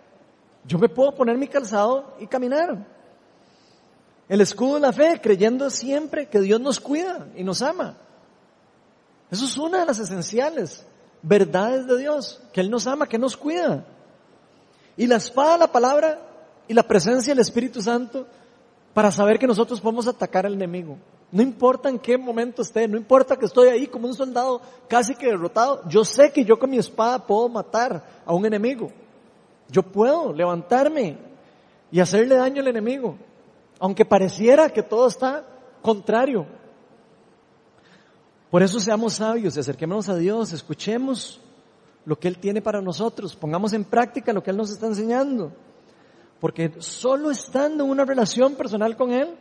[0.64, 2.86] Yo me puedo poner mi calzado y caminar.
[4.28, 7.96] El escudo de la fe, creyendo siempre que Dios nos cuida y nos ama.
[9.30, 10.86] Eso es una de las esenciales
[11.22, 13.84] verdades de Dios, que Él nos ama, que nos cuida.
[14.96, 16.20] Y la espada, la palabra
[16.68, 18.26] y la presencia del Espíritu Santo
[18.94, 20.96] para saber que nosotros podemos atacar al enemigo.
[21.32, 25.14] No importa en qué momento esté, no importa que estoy ahí como un soldado casi
[25.14, 28.90] que derrotado, yo sé que yo con mi espada puedo matar a un enemigo.
[29.68, 31.18] Yo puedo levantarme
[31.90, 33.16] y hacerle daño al enemigo,
[33.80, 35.44] aunque pareciera que todo está
[35.82, 36.46] contrario.
[38.50, 41.40] Por eso seamos sabios, acerquémonos a Dios, escuchemos
[42.04, 45.52] lo que Él tiene para nosotros, pongamos en práctica lo que Él nos está enseñando.
[46.40, 49.34] Porque solo estando en una relación personal con Él,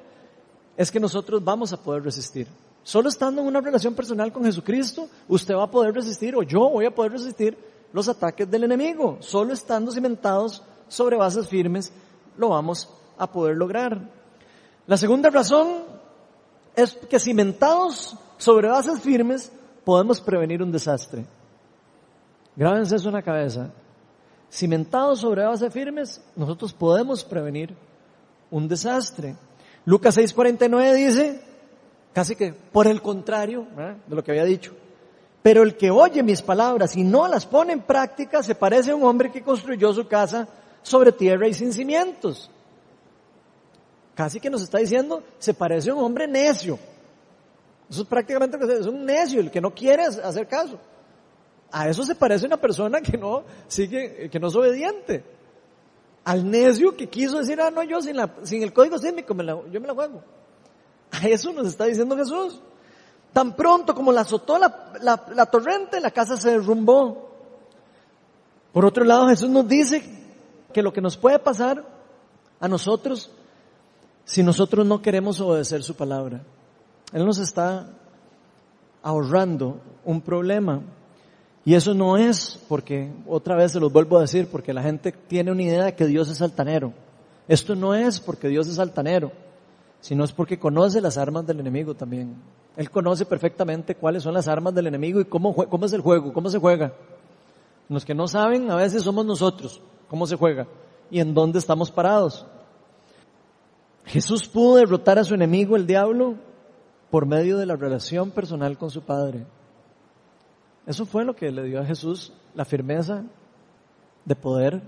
[0.75, 2.47] es que nosotros vamos a poder resistir.
[2.83, 6.69] Solo estando en una relación personal con Jesucristo, usted va a poder resistir o yo
[6.69, 7.57] voy a poder resistir
[7.93, 9.17] los ataques del enemigo.
[9.21, 11.91] Solo estando cimentados sobre bases firmes,
[12.37, 13.99] lo vamos a poder lograr.
[14.87, 15.83] La segunda razón
[16.75, 19.51] es que cimentados sobre bases firmes
[19.83, 21.25] podemos prevenir un desastre.
[22.55, 23.71] Grábense eso en la cabeza.
[24.51, 27.75] Cimentados sobre bases firmes, nosotros podemos prevenir
[28.51, 29.35] un desastre.
[29.85, 31.41] Lucas 6:49 dice,
[32.13, 33.67] casi que por el contrario
[34.07, 34.73] de lo que había dicho,
[35.41, 38.95] pero el que oye mis palabras y no las pone en práctica se parece a
[38.95, 40.47] un hombre que construyó su casa
[40.81, 42.49] sobre tierra y sin cimientos.
[44.15, 46.79] Casi que nos está diciendo, se parece a un hombre necio.
[47.89, 50.79] Eso es prácticamente es un necio, el que no quiere hacer caso.
[51.71, 55.23] A eso se parece una persona que no sigue, que no es obediente
[56.25, 59.43] al necio que quiso decir, ah, no, yo sin, la, sin el código sísmico me
[59.43, 60.23] la, yo me la juego.
[61.11, 62.59] A eso nos está diciendo Jesús.
[63.31, 67.29] Tan pronto como la azotó la, la torrente, la casa se derrumbó.
[68.73, 70.03] Por otro lado, Jesús nos dice
[70.73, 71.85] que lo que nos puede pasar
[72.59, 73.31] a nosotros
[74.25, 76.41] si nosotros no queremos obedecer su palabra.
[77.13, 77.87] Él nos está
[79.01, 80.81] ahorrando un problema.
[81.63, 85.11] Y eso no es porque, otra vez se los vuelvo a decir, porque la gente
[85.11, 86.93] tiene una idea de que Dios es altanero.
[87.47, 89.31] Esto no es porque Dios es altanero,
[90.01, 92.35] sino es porque conoce las armas del enemigo también.
[92.75, 96.33] Él conoce perfectamente cuáles son las armas del enemigo y cómo, cómo es el juego,
[96.33, 96.93] cómo se juega.
[97.89, 100.67] Los que no saben a veces somos nosotros, cómo se juega
[101.09, 102.45] y en dónde estamos parados.
[104.05, 106.35] Jesús pudo derrotar a su enemigo, el diablo,
[107.15, 109.45] por medio de la relación personal con su Padre.
[110.85, 113.23] Eso fue lo que le dio a Jesús la firmeza
[114.25, 114.81] de poder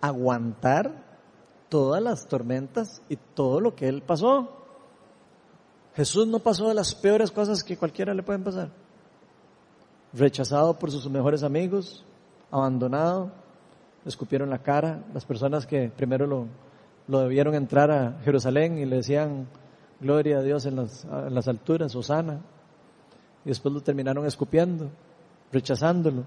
[0.00, 1.04] aguantar
[1.68, 4.64] todas las tormentas y todo lo que él pasó.
[5.94, 8.70] Jesús no pasó de las peores cosas que cualquiera le pueden pasar.
[10.14, 12.02] Rechazado por sus mejores amigos,
[12.50, 13.30] abandonado,
[14.04, 16.46] le escupieron la cara, las personas que primero lo,
[17.08, 19.48] lo debieron entrar a Jerusalén y le decían
[20.00, 22.40] gloria a Dios en las, en las alturas, Osana,
[23.44, 24.90] y después lo terminaron escupiendo
[25.54, 26.24] rechazándolo.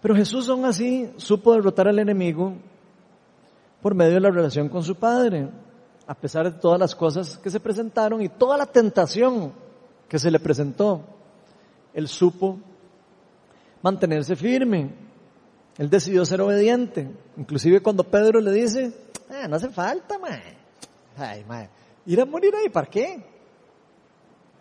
[0.00, 2.54] Pero Jesús aún así supo derrotar al enemigo
[3.82, 5.48] por medio de la relación con su Padre,
[6.06, 9.52] a pesar de todas las cosas que se presentaron y toda la tentación
[10.08, 11.02] que se le presentó.
[11.92, 12.58] Él supo
[13.82, 14.90] mantenerse firme.
[15.78, 17.10] Él decidió ser obediente.
[17.36, 18.92] Inclusive cuando Pedro le dice,
[19.30, 20.18] ah, no hace falta,
[21.16, 21.44] Ay,
[22.06, 23.22] Ir a morir ahí, ¿para qué?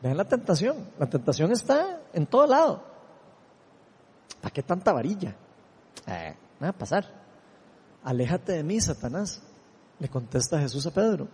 [0.02, 0.90] Vean la tentación.
[1.00, 2.84] La tentación está en todo lado.
[4.42, 5.36] ¿Para qué tanta varilla?
[6.08, 7.06] Eh, va a pasar.
[8.04, 9.42] Aléjate de mí, Satanás,
[10.00, 11.28] le contesta Jesús a Pedro.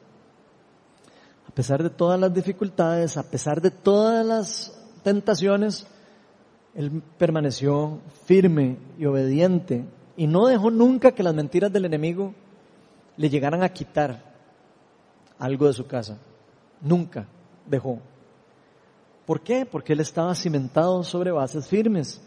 [1.47, 5.87] A pesar de todas las dificultades, a pesar de todas las tentaciones,
[6.75, 9.85] él permaneció firme y obediente
[10.17, 12.33] y no dejó nunca que las mentiras del enemigo
[13.15, 14.26] le llegaran a quitar
[15.39, 16.17] algo de su casa.
[16.81, 17.27] Nunca
[17.65, 17.99] dejó.
[19.25, 19.65] ¿Por qué?
[19.65, 22.21] Porque él estaba cimentado sobre bases firmes.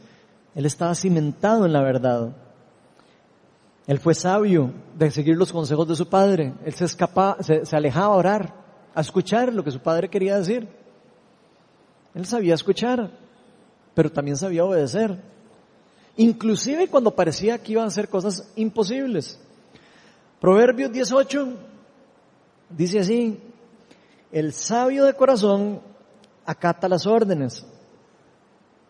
[0.54, 2.36] Él estaba cimentado en la verdad.
[3.86, 6.52] Él fue sabio de seguir los consejos de su padre.
[6.64, 8.54] Él se escapaba, se, alejaba a orar,
[8.94, 10.68] a escuchar lo que su padre quería decir.
[12.14, 13.10] Él sabía escuchar,
[13.94, 15.16] pero también sabía obedecer.
[16.16, 19.40] Inclusive cuando parecía que iban a hacer cosas imposibles.
[20.40, 21.48] Proverbios 18
[22.70, 23.40] dice así,
[24.32, 25.80] el sabio de corazón
[26.46, 27.66] acata las órdenes,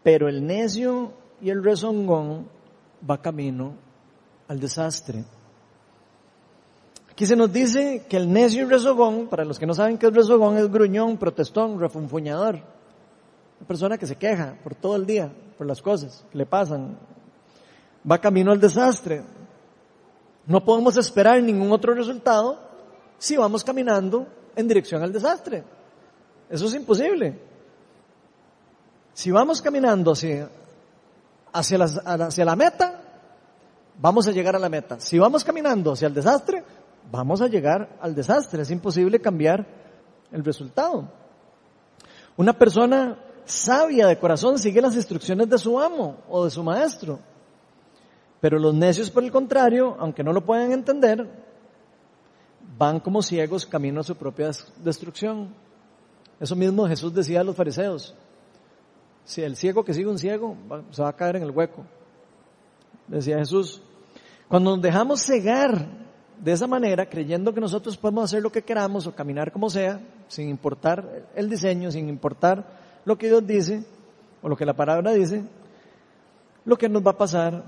[0.02, 2.46] pero el necio y el rezongón
[3.08, 3.74] va camino
[4.48, 5.24] al desastre.
[7.10, 10.06] Aquí se nos dice que el necio y rezongón, para los que no saben qué
[10.06, 12.56] es rezongón, es gruñón, protestón, refunfuñador.
[12.56, 16.96] Una persona que se queja por todo el día, por las cosas que le pasan.
[18.10, 19.22] Va camino al desastre.
[20.46, 22.69] No podemos esperar ningún otro resultado
[23.20, 25.62] si vamos caminando en dirección al desastre.
[26.48, 27.38] Eso es imposible.
[29.12, 30.48] Si vamos caminando hacia,
[31.52, 33.02] hacia, la, hacia la meta,
[34.00, 34.98] vamos a llegar a la meta.
[34.98, 36.64] Si vamos caminando hacia el desastre,
[37.12, 38.62] vamos a llegar al desastre.
[38.62, 39.66] Es imposible cambiar
[40.32, 41.12] el resultado.
[42.38, 47.18] Una persona sabia de corazón sigue las instrucciones de su amo o de su maestro.
[48.40, 51.49] Pero los necios, por el contrario, aunque no lo puedan entender,
[52.80, 54.50] van como ciegos camino a su propia
[54.82, 55.54] destrucción.
[56.40, 58.14] Eso mismo Jesús decía a los fariseos.
[59.22, 60.56] Si el ciego que sigue un ciego
[60.90, 61.84] se va a caer en el hueco.
[63.06, 63.82] Decía Jesús.
[64.48, 65.88] Cuando nos dejamos cegar
[66.38, 70.00] de esa manera, creyendo que nosotros podemos hacer lo que queramos o caminar como sea,
[70.28, 72.64] sin importar el diseño, sin importar
[73.04, 73.84] lo que Dios dice
[74.40, 75.44] o lo que la palabra dice,
[76.64, 77.62] lo que nos va a pasar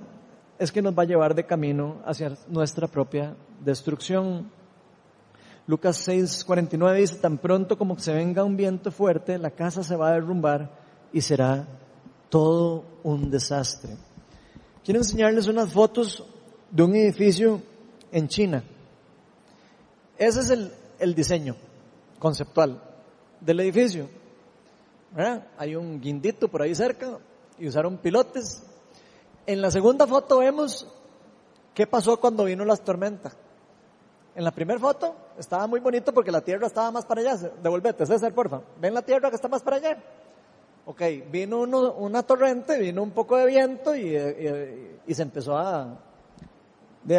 [0.58, 4.61] es que nos va a llevar de camino hacia nuestra propia destrucción.
[5.66, 10.08] Lucas 6:49 dice, tan pronto como se venga un viento fuerte, la casa se va
[10.08, 10.70] a derrumbar
[11.12, 11.68] y será
[12.28, 13.96] todo un desastre.
[14.84, 16.24] Quiero enseñarles unas fotos
[16.70, 17.62] de un edificio
[18.10, 18.64] en China.
[20.18, 21.56] Ese es el, el diseño
[22.18, 22.82] conceptual
[23.40, 24.08] del edificio.
[25.58, 27.18] Hay un guindito por ahí cerca
[27.58, 28.62] y usaron pilotes.
[29.46, 30.86] En la segunda foto vemos
[31.74, 33.36] qué pasó cuando vino las tormentas.
[34.34, 37.50] En la primera foto estaba muy bonito porque la tierra estaba más para allá.
[37.62, 38.62] Devolvete, César, porfa.
[38.80, 39.98] ¿Ven la tierra que está más para allá?
[40.86, 44.16] Ok, vino una torrente, vino un poco de viento y,
[45.06, 45.98] y, se empezó a,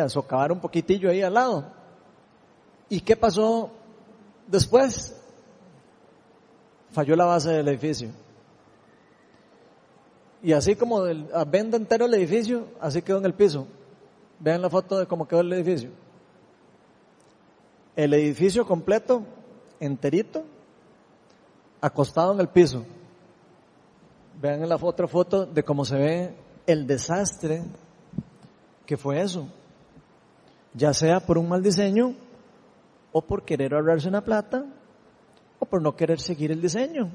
[0.07, 1.71] socavar un poquitillo ahí al lado.
[2.89, 3.71] ¿Y qué pasó
[4.47, 5.15] después?
[6.91, 8.09] Falló la base del edificio.
[10.41, 13.65] Y así como del, venda entero el edificio, así quedó en el piso.
[14.39, 15.91] Vean la foto de cómo quedó el edificio
[17.95, 19.23] el edificio completo,
[19.79, 20.43] enterito,
[21.81, 22.85] acostado en el piso.
[24.41, 26.35] Vean en la otra foto de cómo se ve
[26.65, 27.63] el desastre
[28.85, 29.47] que fue eso.
[30.73, 32.15] Ya sea por un mal diseño,
[33.11, 34.65] o por querer ahorrarse una plata,
[35.59, 37.11] o por no querer seguir el diseño.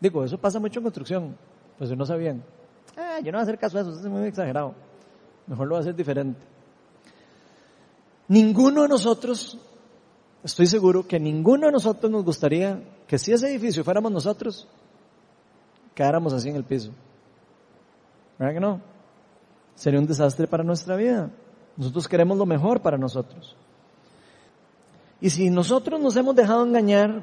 [0.00, 1.36] Digo, eso pasa mucho en construcción,
[1.76, 2.42] pues no sabían.
[2.96, 4.74] Ah, yo no voy a hacer caso a eso, eso es muy exagerado.
[5.46, 6.40] Mejor lo voy a hacer diferente.
[8.28, 9.58] Ninguno de nosotros,
[10.42, 14.66] estoy seguro que ninguno de nosotros nos gustaría que si ese edificio fuéramos nosotros,
[15.94, 16.90] quedáramos así en el piso.
[18.38, 18.80] ¿Verdad que no?
[19.74, 21.30] Sería un desastre para nuestra vida.
[21.76, 23.54] Nosotros queremos lo mejor para nosotros.
[25.20, 27.22] Y si nosotros nos hemos dejado engañar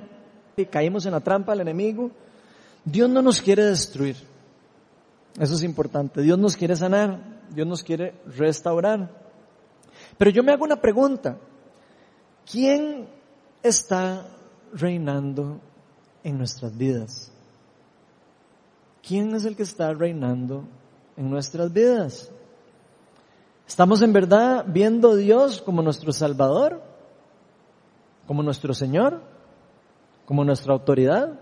[0.55, 2.11] y caímos en la trampa del enemigo,
[2.85, 4.15] Dios no nos quiere destruir.
[5.39, 6.21] Eso es importante.
[6.21, 7.19] Dios nos quiere sanar.
[7.49, 9.22] Dios nos quiere restaurar.
[10.18, 11.38] Pero yo me hago una pregunta.
[12.49, 13.07] ¿Quién
[13.61, 14.26] está
[14.74, 15.59] reinando
[16.24, 17.32] en nuestras vidas?
[19.05, 20.66] ¿Quién es el que está reinando
[21.18, 22.32] en nuestras vidas?
[23.68, 26.82] ¿Estamos en verdad viendo a Dios como nuestro Salvador?
[28.28, 29.22] ¿Como nuestro Señor?
[30.26, 31.39] ¿Como nuestra autoridad?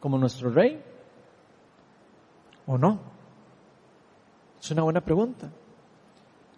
[0.00, 0.82] ¿Como nuestro Rey?
[2.66, 3.00] ¿O no?
[4.60, 5.50] Es una buena pregunta.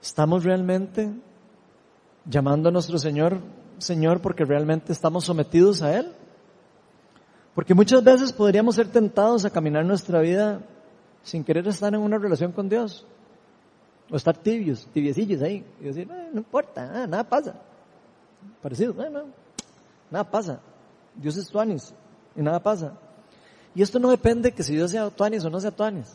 [0.05, 1.11] ¿Estamos realmente
[2.27, 3.41] llamando a nuestro Señor
[3.79, 6.13] Señor porque realmente estamos sometidos a Él?
[7.55, 10.61] Porque muchas veces podríamos ser tentados a caminar nuestra vida
[11.23, 13.07] sin querer estar en una relación con Dios.
[14.11, 15.65] O estar tibios, tibiecillos ahí.
[15.81, 17.55] Y decir, no, importa, ah, nada pasa.
[18.61, 19.25] Parecido, no, no,
[20.11, 20.61] nada pasa.
[21.15, 21.95] Dios es tuanis
[22.37, 22.93] y nada pasa.
[23.75, 26.15] Y esto no depende que si Dios sea tuanis o no sea tuanis.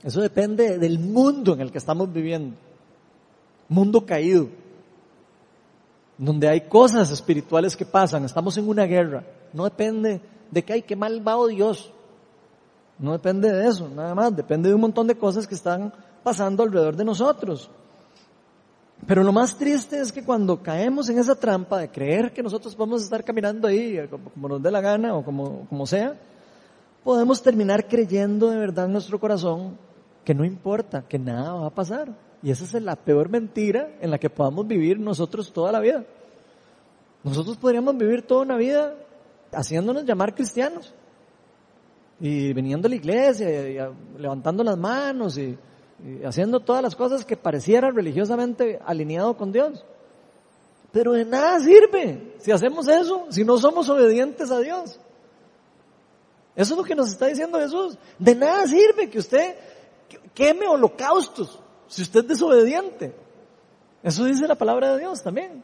[0.00, 2.69] Eso depende del mundo en el que estamos viviendo.
[3.70, 4.48] Mundo caído.
[6.18, 8.26] Donde hay cosas espirituales que pasan.
[8.26, 9.24] Estamos en una guerra.
[9.54, 11.90] No depende de que hay que malvado Dios.
[12.98, 14.36] No depende de eso, nada más.
[14.36, 17.70] Depende de un montón de cosas que están pasando alrededor de nosotros.
[19.06, 22.74] Pero lo más triste es que cuando caemos en esa trampa de creer que nosotros
[22.74, 26.18] podemos estar caminando ahí como, nos dé la gana o como, como sea,
[27.02, 29.78] podemos terminar creyendo de verdad en nuestro corazón
[30.24, 32.08] que no importa, que nada va a pasar.
[32.42, 36.04] Y esa es la peor mentira en la que podamos vivir nosotros toda la vida.
[37.22, 38.94] Nosotros podríamos vivir toda una vida
[39.52, 40.94] haciéndonos llamar cristianos.
[42.18, 43.78] Y viniendo a la iglesia, y
[44.18, 45.58] levantando las manos y,
[46.04, 49.84] y haciendo todas las cosas que pareciera religiosamente alineado con Dios.
[50.92, 54.98] Pero de nada sirve si hacemos eso, si no somos obedientes a Dios.
[56.56, 57.98] Eso es lo que nos está diciendo Jesús.
[58.18, 59.56] De nada sirve que usted
[60.34, 61.60] queme holocaustos
[61.90, 63.12] si usted es desobediente.
[64.02, 65.62] Eso dice la palabra de Dios también.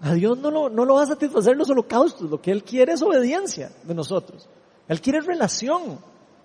[0.00, 2.94] A Dios no lo, no lo va a satisfacer los holocaustos, lo que Él quiere
[2.94, 4.48] es obediencia de nosotros.
[4.88, 5.98] Él quiere relación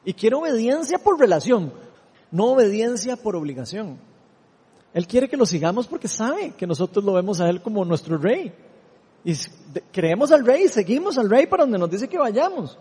[0.04, 1.72] y quiere obediencia por relación,
[2.30, 3.98] no obediencia por obligación.
[4.94, 8.18] Él quiere que lo sigamos porque sabe que nosotros lo vemos a Él como nuestro
[8.18, 8.54] rey.
[9.24, 9.34] Y
[9.94, 12.78] creemos al rey, seguimos al rey para donde nos dice que vayamos.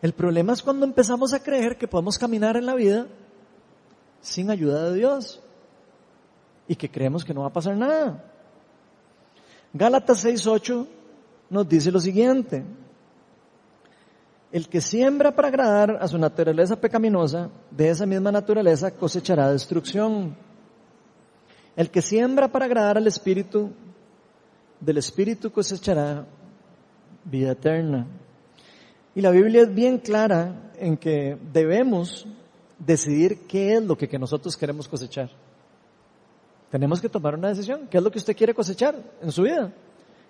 [0.00, 3.08] El problema es cuando empezamos a creer que podemos caminar en la vida
[4.26, 5.40] sin ayuda de Dios
[6.66, 8.24] y que creemos que no va a pasar nada.
[9.72, 10.86] Gálatas 6.8
[11.48, 12.64] nos dice lo siguiente.
[14.50, 20.36] El que siembra para agradar a su naturaleza pecaminosa, de esa misma naturaleza cosechará destrucción.
[21.76, 23.70] El que siembra para agradar al Espíritu,
[24.80, 26.26] del Espíritu cosechará
[27.24, 28.06] vida eterna.
[29.14, 32.26] Y la Biblia es bien clara en que debemos
[32.78, 35.30] decidir qué es lo que, nosotros queremos cosechar.
[36.70, 37.88] Tenemos que tomar una decisión.
[37.88, 39.72] ¿Qué es lo que usted quiere cosechar en su vida?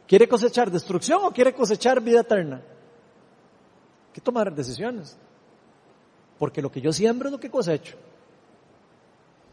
[0.06, 2.56] ¿Quiere cosechar destrucción o quiere cosechar vida eterna?
[2.56, 5.16] Hay que tomar decisiones.
[6.38, 7.96] Porque lo que yo siembro es lo que cosecho.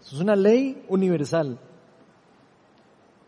[0.01, 1.57] Eso es una ley universal.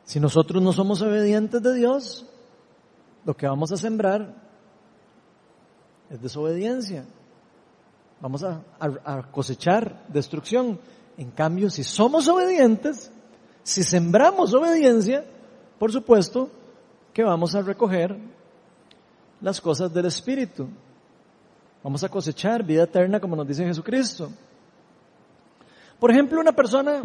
[0.03, 2.25] Si nosotros no somos obedientes de Dios,
[3.25, 4.35] lo que vamos a sembrar
[6.09, 7.05] es desobediencia.
[8.25, 10.79] Vamos a, cosechar destrucción.
[11.15, 13.11] En cambio, si somos obedientes,
[13.61, 15.23] si sembramos obediencia,
[15.77, 16.49] por supuesto
[17.13, 18.17] que vamos a recoger
[19.41, 20.67] las cosas del Espíritu.
[21.83, 24.31] Vamos a cosechar vida eterna como nos dice Jesucristo.
[25.99, 27.03] Por ejemplo, una persona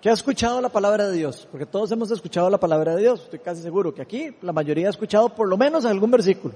[0.00, 3.22] que ha escuchado la palabra de Dios, porque todos hemos escuchado la palabra de Dios,
[3.24, 6.54] estoy casi seguro que aquí la mayoría ha escuchado por lo menos algún versículo.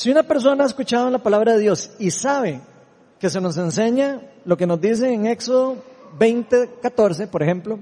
[0.00, 2.62] Si una persona ha escuchado la palabra de Dios y sabe
[3.18, 5.76] que se nos enseña lo que nos dice en Éxodo
[6.18, 7.78] 20:14, por ejemplo,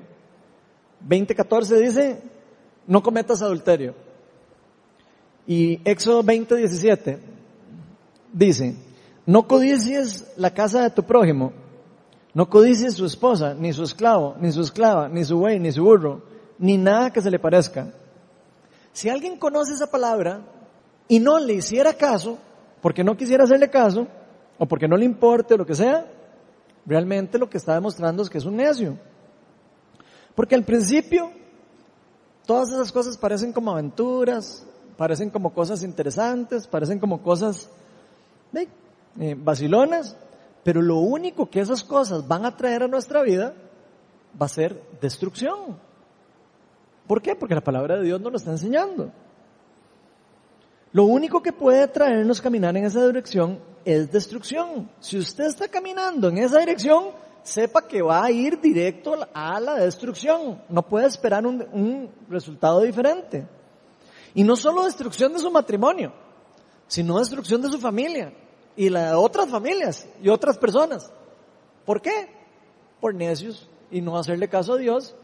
[1.08, 2.20] 20:14 dice,
[2.88, 3.94] no cometas adulterio.
[5.46, 7.18] Y Éxodo 20:17
[8.32, 8.74] dice,
[9.24, 11.52] no codicies la casa de tu prójimo,
[12.34, 15.84] no codicies su esposa, ni su esclavo, ni su esclava, ni su buey, ni su
[15.84, 16.22] burro,
[16.58, 17.92] ni nada que se le parezca.
[18.92, 20.42] Si alguien conoce esa palabra
[21.08, 22.38] y no le hiciera caso,
[22.80, 24.06] porque no quisiera hacerle caso,
[24.58, 26.06] o porque no le importe, lo que sea,
[26.84, 28.98] realmente lo que está demostrando es que es un necio.
[30.34, 31.30] Porque al principio,
[32.46, 37.70] todas esas cosas parecen como aventuras, parecen como cosas interesantes, parecen como cosas
[39.20, 40.16] eh, vacilonas,
[40.62, 43.54] pero lo único que esas cosas van a traer a nuestra vida
[44.40, 45.76] va a ser destrucción.
[47.06, 47.34] ¿Por qué?
[47.34, 49.10] Porque la palabra de Dios nos lo está enseñando.
[50.92, 54.90] Lo único que puede traernos caminar en esa dirección es destrucción.
[55.00, 57.10] Si usted está caminando en esa dirección,
[57.42, 60.62] sepa que va a ir directo a la destrucción.
[60.68, 63.46] No puede esperar un, resultado diferente.
[64.34, 66.12] Y no solo destrucción de su matrimonio,
[66.86, 68.32] sino destrucción de su familia
[68.76, 71.10] y la de otras familias y otras personas.
[71.84, 72.28] ¿Por qué?
[73.00, 75.16] Por necios y no hacerle caso a Dios,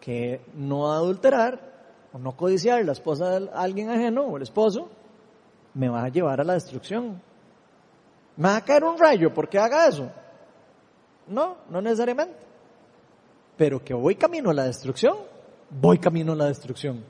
[0.00, 1.70] que no adulterar
[2.12, 4.88] o no codiciar la esposa de alguien ajeno o el esposo,
[5.74, 7.20] me va a llevar a la destrucción.
[8.36, 10.10] ¿Me va a caer un rayo porque haga eso?
[11.26, 12.36] No, no necesariamente.
[13.56, 15.16] Pero que voy camino a la destrucción,
[15.68, 17.04] voy camino a la destrucción.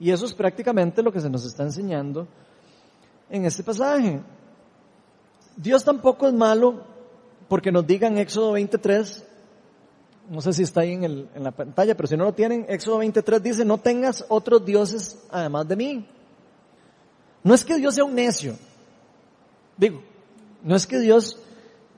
[0.00, 2.26] Y eso es prácticamente lo que se nos está enseñando
[3.30, 4.20] en este pasaje.
[5.56, 6.82] Dios tampoco es malo
[7.48, 9.24] porque nos diga en Éxodo 23,
[10.30, 12.98] no sé si está ahí en, en la pantalla, pero si no lo tienen, Éxodo
[12.98, 16.08] 23 dice, no tengas otros dioses además de mí.
[17.44, 18.56] No es que Dios sea un necio,
[19.76, 20.02] digo,
[20.62, 21.38] no es que Dios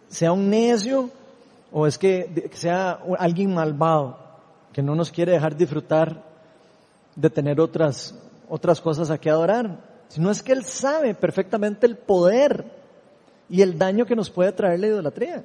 [0.08, 1.10] sea un necio
[1.70, 4.18] o es que sea alguien malvado
[4.72, 6.22] que no nos quiere dejar disfrutar
[7.14, 8.14] de tener otras,
[8.48, 9.78] otras cosas a que adorar,
[10.08, 12.64] sino es que Él sabe perfectamente el poder
[13.48, 15.44] y el daño que nos puede traer la idolatría.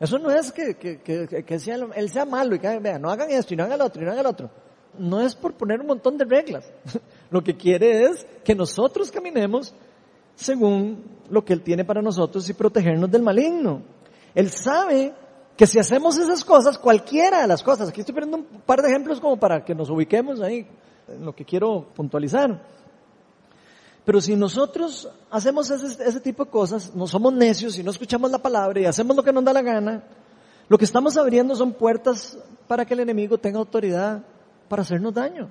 [0.00, 0.98] Eso no es que, que,
[1.44, 3.86] que, sea, Él sea malo y que vean, no hagan esto y no hagan lo
[3.86, 4.50] otro y no hagan lo otro.
[4.98, 6.64] No es por poner un montón de reglas.
[7.30, 9.74] Lo que quiere es que nosotros caminemos
[10.34, 13.82] según lo que Él tiene para nosotros y protegernos del maligno.
[14.34, 15.12] Él sabe
[15.56, 18.88] que si hacemos esas cosas, cualquiera de las cosas, aquí estoy poniendo un par de
[18.88, 20.66] ejemplos como para que nos ubiquemos ahí
[21.08, 22.62] en lo que quiero puntualizar.
[24.04, 28.38] Pero si nosotros hacemos ese, tipo de cosas, no somos necios y no escuchamos la
[28.38, 30.04] palabra y hacemos lo que nos da la gana,
[30.68, 34.22] lo que estamos abriendo son puertas para que el enemigo tenga autoridad
[34.68, 35.50] para hacernos daño.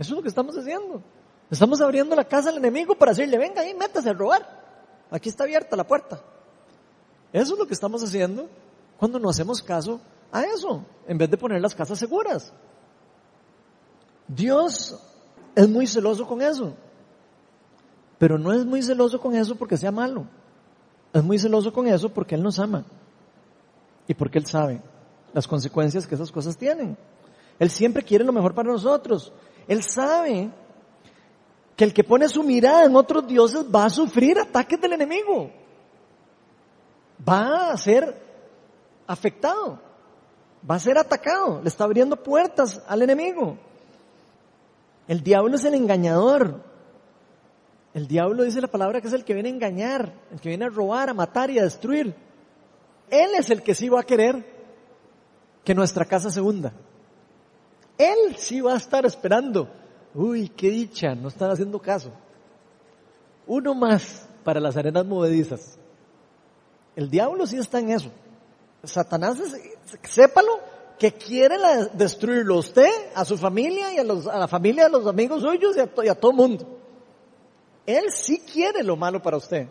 [0.00, 1.02] Eso es lo que estamos haciendo.
[1.50, 4.48] Estamos abriendo la casa al enemigo para decirle, venga ahí, métase a robar.
[5.10, 6.22] Aquí está abierta la puerta.
[7.34, 8.48] Eso es lo que estamos haciendo
[8.96, 10.00] cuando no hacemos caso
[10.32, 12.50] a eso, en vez de poner las casas seguras.
[14.26, 14.98] Dios
[15.54, 16.72] es muy celoso con eso,
[18.18, 20.24] pero no es muy celoso con eso porque sea malo.
[21.12, 22.86] Es muy celoso con eso porque Él nos ama
[24.08, 24.80] y porque Él sabe
[25.34, 26.96] las consecuencias que esas cosas tienen.
[27.58, 29.30] Él siempre quiere lo mejor para nosotros.
[29.70, 30.50] Él sabe
[31.76, 35.50] que el que pone su mirada en otros dioses va a sufrir ataques del enemigo
[37.28, 38.16] va a ser
[39.06, 39.78] afectado,
[40.68, 43.58] va a ser atacado, le está abriendo puertas al enemigo.
[45.08, 46.62] El diablo es el engañador.
[47.92, 50.66] El diablo dice la palabra que es el que viene a engañar, el que viene
[50.66, 52.14] a robar, a matar y a destruir.
[53.10, 54.44] Él es el que sí va a querer
[55.64, 56.72] que nuestra casa se hunda.
[58.00, 59.68] Él sí va a estar esperando.
[60.14, 62.10] Uy, qué dicha, no están haciendo caso.
[63.46, 65.78] Uno más para las arenas movedizas.
[66.96, 68.10] El diablo sí está en eso.
[68.84, 69.36] Satanás,
[70.02, 70.60] sépalo,
[70.98, 71.56] que quiere
[71.92, 75.80] destruirlo a usted, a su familia y a, la familia de los amigos suyos y
[75.80, 76.66] a, y a todo mundo.
[77.84, 79.68] Él sí quiere lo malo para usted.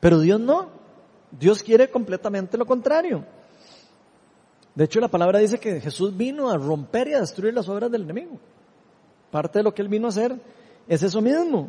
[0.00, 0.70] Pero Dios no.
[1.30, 3.26] Dios quiere completamente lo contrario.
[4.74, 7.90] De hecho, la palabra dice que Jesús vino a romper y a destruir las obras
[7.90, 8.38] del enemigo.
[9.30, 10.40] Parte de lo que él vino a hacer
[10.88, 11.68] es eso mismo.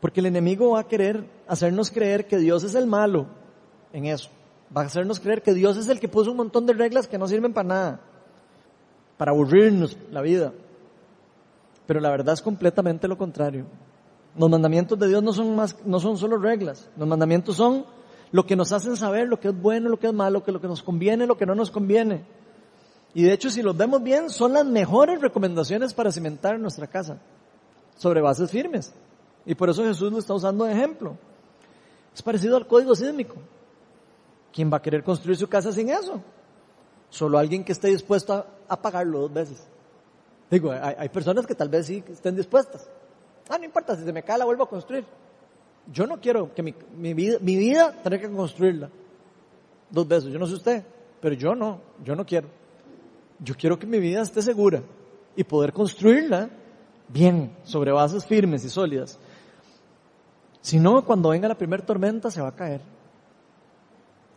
[0.00, 3.26] Porque el enemigo va a querer hacernos creer que Dios es el malo
[3.92, 4.30] en eso.
[4.76, 7.18] Va a hacernos creer que Dios es el que puso un montón de reglas que
[7.18, 8.00] no sirven para nada,
[9.16, 10.52] para aburrirnos la vida.
[11.86, 13.66] Pero la verdad es completamente lo contrario.
[14.36, 15.76] Los mandamientos de Dios no son más,
[16.16, 16.90] solo reglas.
[16.96, 17.86] Los mandamientos son
[18.32, 20.68] lo que nos hacen saber lo que es bueno, lo que es malo, lo que
[20.68, 22.24] nos conviene, lo que no nos conviene.
[23.14, 27.18] Y de hecho, si los vemos bien, son las mejores recomendaciones para cimentar nuestra casa
[27.96, 28.92] sobre bases firmes.
[29.46, 31.16] Y por eso Jesús lo está usando de ejemplo.
[32.14, 33.36] Es parecido al código sísmico.
[34.52, 36.20] ¿Quién va a querer construir su casa sin eso?
[37.10, 39.66] Solo alguien que esté dispuesto a, pagarlo dos veces.
[40.50, 42.88] Digo, hay, personas que tal vez sí estén dispuestas.
[43.48, 45.04] Ah, no importa, si se me cae la vuelvo a construir.
[45.92, 48.90] Yo no quiero que mi, vida, mi vida tener que construirla
[49.90, 50.32] dos veces.
[50.32, 50.84] Yo no sé usted,
[51.20, 52.48] pero yo no, yo no quiero.
[53.38, 54.82] Yo quiero que mi vida esté segura
[55.36, 56.50] y poder construirla
[57.08, 59.18] bien, sobre bases firmes y sólidas.
[60.60, 62.80] Si no, cuando venga la primera tormenta se va a caer.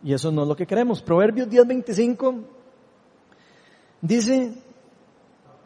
[0.02, 1.02] Y eso no es lo que queremos.
[1.02, 2.44] Proverbios 10:25
[4.00, 4.52] dice,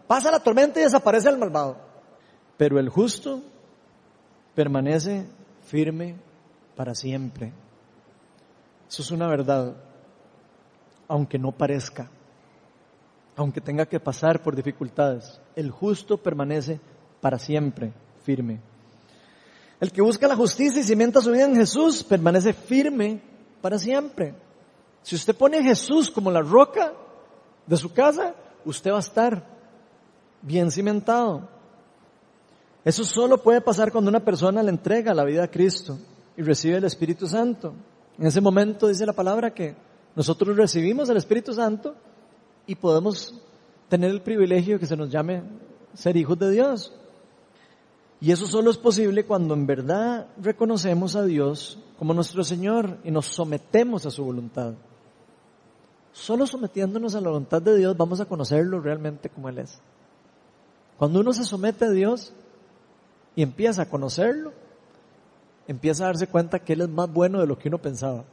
[0.07, 1.77] pasa la tormenta y desaparece el malvado,
[2.57, 3.43] pero el justo
[4.55, 5.27] permanece
[5.65, 6.17] firme
[6.77, 7.53] para siempre.
[8.89, 9.75] Eso es una verdad,
[11.09, 12.11] aunque no parezca,
[13.37, 16.81] aunque tenga que pasar por dificultades, el justo permanece
[17.21, 17.93] para siempre
[18.23, 18.61] firme.
[19.81, 23.21] El que busca la justicia y cimenta su vida en Jesús permanece firme
[23.61, 24.35] para siempre.
[25.03, 26.93] Si usted pone a Jesús como la roca
[27.67, 28.35] de su casa,
[28.65, 29.45] usted va a estar
[30.41, 31.49] bien cimentado.
[32.85, 35.99] Eso solo puede pasar cuando una persona le entrega la vida a Cristo
[36.37, 37.73] y recibe el Espíritu Santo.
[38.19, 39.75] En ese momento dice la palabra que
[40.15, 41.95] nosotros recibimos el Espíritu Santo
[42.67, 43.35] y podemos
[43.89, 45.43] tener el privilegio que se nos llame
[45.95, 46.93] ser hijos de Dios.
[48.21, 53.11] Y eso solo es posible cuando en verdad reconocemos a Dios como nuestro Señor y
[53.11, 54.75] nos sometemos a su voluntad.
[56.13, 59.81] Solo sometiéndonos a la voluntad de Dios vamos a conocerlo realmente como Él es.
[60.97, 62.33] Cuando uno se somete a Dios
[63.37, 64.53] y empieza a conocerlo,
[65.67, 68.25] empieza a darse cuenta que Él es más bueno de lo que uno pensaba.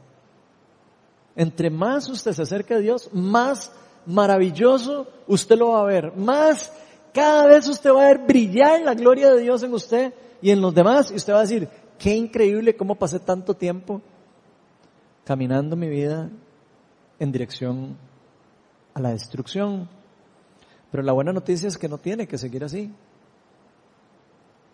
[1.36, 3.72] Entre más usted se acerca a Dios, más
[4.06, 6.16] maravilloso usted lo va a ver.
[6.16, 6.72] Más,
[7.14, 10.62] cada vez usted va a ver brillar la gloria de Dios en usted y en
[10.62, 11.12] los demás.
[11.12, 14.02] Y usted va a decir, qué increíble cómo pasé tanto tiempo
[15.24, 16.30] caminando mi vida
[17.20, 17.98] en dirección
[18.94, 19.88] a la destrucción.
[20.92, 22.92] Pero la buena noticia es que no tiene que seguir así.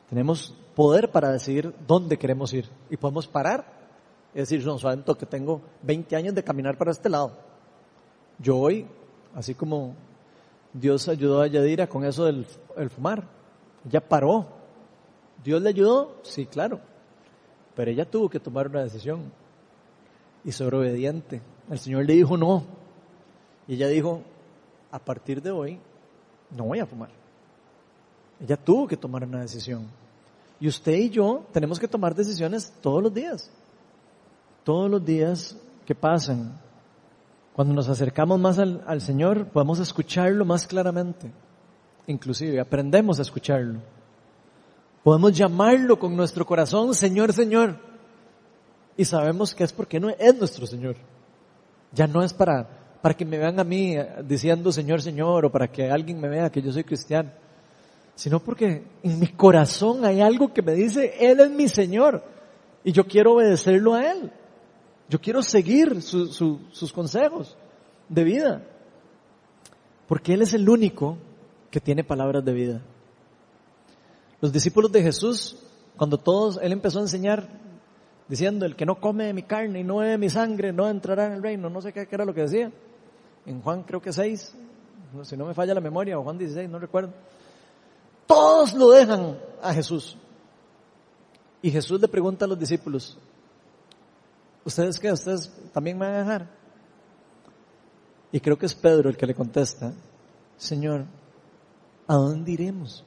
[0.10, 3.66] Tenemos poder para decidir dónde queremos ir y podemos parar
[4.34, 7.32] y decir, no, saben que tengo 20 años de caminar para este lado.
[8.39, 8.86] Yo hoy,
[9.34, 9.95] así como
[10.74, 12.45] Dios ayudó a Yadira con eso del
[12.89, 13.28] fumar,
[13.86, 14.47] ella paró.
[15.43, 16.20] ¿Dios le ayudó?
[16.24, 16.80] Sí, claro.
[17.76, 19.32] Pero ella tuvo que tomar una decisión
[20.43, 21.41] y ser obediente.
[21.70, 22.64] El Señor le dijo no.
[23.68, 24.22] Y ella dijo,
[24.91, 25.80] a partir de hoy
[26.51, 27.10] no voy a fumar.
[28.40, 29.88] Ella tuvo que tomar una decisión.
[30.60, 33.50] Y usted y yo tenemos que tomar decisiones todos los días.
[34.64, 36.60] Todos los días que pasan.
[37.54, 41.32] Cuando nos acercamos más al, al Señor, podemos escucharlo más claramente.
[42.08, 43.80] Inclusive aprendemos a escucharlo.
[45.04, 47.78] Podemos llamarlo con nuestro corazón, Señor, Señor.
[48.96, 50.96] Y sabemos que es porque no es nuestro Señor.
[51.94, 52.68] Ya no es para
[53.02, 56.50] para que me vean a mí diciendo Señor, Señor, o para que alguien me vea
[56.50, 57.32] que yo soy cristiano,
[58.18, 62.22] sino porque en mi corazón hay algo que me dice, Él es mi Señor,
[62.84, 64.32] y yo quiero obedecerlo a Él.
[65.07, 67.57] Yo quiero seguir sus consejos
[68.09, 68.63] de vida,
[70.09, 71.18] porque Él es el único
[71.72, 72.82] que tiene palabras de vida.
[74.41, 75.57] Los discípulos de Jesús,
[75.95, 77.47] cuando todos, Él empezó a enseñar
[78.28, 81.34] diciendo, el que no come mi carne y no bebe mi sangre no entrará en
[81.34, 82.72] el reino, no sé qué, qué era lo que decía
[83.47, 84.55] en Juan creo que 6,
[85.24, 87.13] si no me falla la memoria, o Juan 16, no recuerdo.
[88.28, 90.18] Todos lo dejan a Jesús.
[91.62, 93.18] Y Jesús le pregunta a los discípulos,
[94.64, 95.12] ¿ustedes qué?
[95.12, 96.50] ¿Ustedes también me van a dejar?
[98.32, 99.94] Y creo que es Pedro el que le contesta,
[100.58, 101.06] Señor,
[102.08, 103.04] ¿a dónde iremos?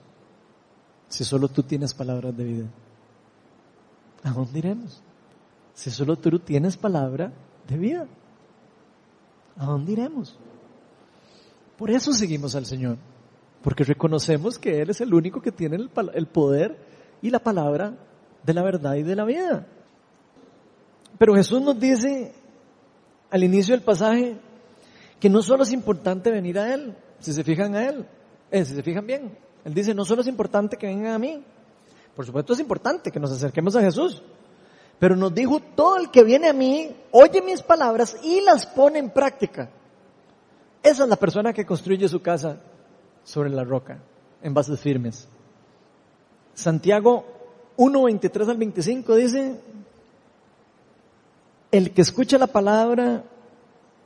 [1.09, 2.67] Si solo tú tienes palabras de vida.
[4.23, 5.03] ¿A dónde iremos?
[5.75, 7.33] Si solo tú tienes palabra
[7.69, 8.07] de vida.
[9.57, 10.37] ¿A dónde iremos?
[11.77, 12.99] Por eso seguimos al Señor,
[13.63, 16.79] porque reconocemos que Él es el único que tiene el, poder
[17.21, 17.95] y la palabra
[18.43, 19.67] de la verdad y de la vida.
[21.19, 22.33] Pero Jesús nos dice
[23.31, 24.37] al inicio del pasaje
[25.19, 28.07] que no solo es importante venir a Él, si se fijan a Él,
[28.51, 31.45] eh, si se fijan bien, Él dice, no solo es importante que vengan a mí,
[32.17, 34.23] por supuesto es importante que nos acerquemos a Jesús,
[34.99, 38.99] pero nos dijo, todo el que viene a mí, oye mis palabras y las pone
[38.99, 39.71] en práctica.
[40.83, 42.59] Esa es la persona que construye su casa
[43.25, 43.99] sobre la roca,
[44.43, 45.29] en bases firmes.
[46.55, 47.25] Santiago
[47.77, 49.61] 1, 23 al 25 dice,
[51.71, 53.25] el que escucha la palabra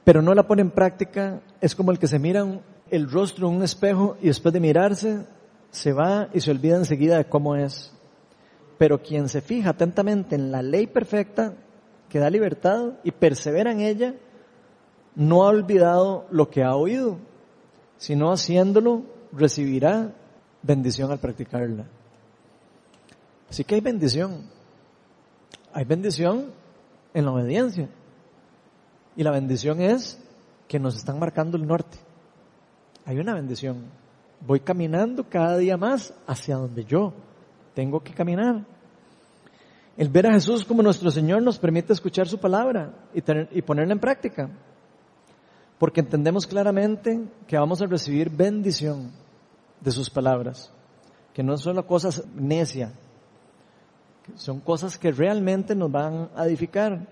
[0.05, 2.47] pero no la pone en práctica es como el que se mira
[2.91, 5.27] el rostro en un espejo y después de mirarse
[5.71, 7.93] se va y se olvida enseguida de cómo es.
[8.79, 11.55] Pero quien se fija atentamente en la ley perfecta
[12.09, 14.15] que da libertad y persevera en ella,
[15.17, 17.17] no ha olvidado lo que ha oído,
[17.97, 20.13] sino haciéndolo recibirá
[20.63, 21.85] bendición al practicarla.
[23.49, 24.43] Así que hay bendición.
[25.73, 26.53] Hay bendición
[27.13, 27.89] en la obediencia.
[29.17, 30.21] Y la bendición es
[30.67, 31.99] que nos están marcando el norte.
[33.05, 33.85] Hay una bendición.
[34.41, 37.13] Voy caminando cada día más hacia donde yo
[37.75, 38.65] tengo que caminar.
[39.97, 43.23] El ver a Jesús como nuestro Señor nos permite escuchar su palabra y,
[43.59, 44.51] y ponerla en práctica.
[45.79, 49.11] Porque entendemos claramente que vamos a recibir bendición
[49.81, 50.73] de sus palabras.
[51.33, 52.93] Que no son cosas necias.
[54.37, 57.07] Son cosas que realmente nos van a edificar.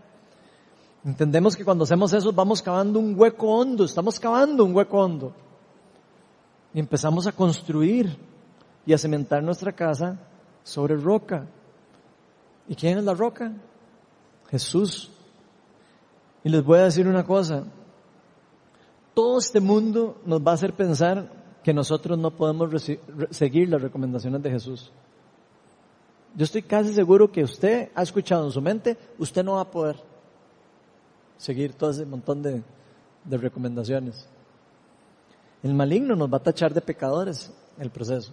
[1.05, 5.35] Entendemos que cuando hacemos eso vamos cavando un hueco hondo, estamos cavando un hueco hondo.
[6.73, 8.17] Y empezamos a construir
[8.87, 10.19] y a cementar nuestra casa
[10.63, 11.47] sobre roca.
[12.69, 13.53] ¿Y quién es la roca?
[14.49, 15.11] Jesús.
[16.45, 17.65] Y les voy a decir una cosa.
[19.15, 21.31] Todo este mundo nos va a hacer pensar
[21.63, 22.71] que nosotros no podemos
[23.31, 24.91] seguir las recomendaciones de Jesús.
[26.35, 29.71] Yo estoy casi seguro que usted ha escuchado en su mente, usted no va a
[29.71, 29.97] poder
[31.37, 32.63] seguir todo ese montón de,
[33.25, 34.27] recomendaciones.
[35.63, 38.33] El maligno nos va a tachar de pecadores el proceso.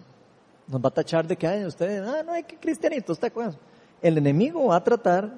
[0.67, 3.55] Nos va a tachar de que hay ustedes, ah, no hay que cristianito, está con
[4.01, 5.31] El enemigo va a tratar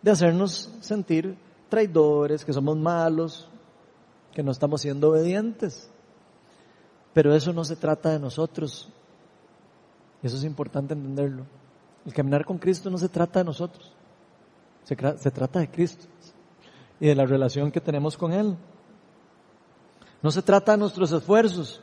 [0.00, 1.36] de hacernos sentir
[1.68, 3.48] traidores, que somos malos,
[4.34, 5.90] que no estamos siendo obedientes.
[7.12, 8.88] Pero eso no se trata de nosotros.
[10.22, 11.44] Eso es importante entenderlo.
[12.06, 13.92] El caminar con Cristo no se trata de nosotros,
[14.84, 16.06] se, se trata de Cristo
[16.98, 18.56] y de la relación que tenemos con Él.
[20.20, 21.80] No se trata de nuestros esfuerzos,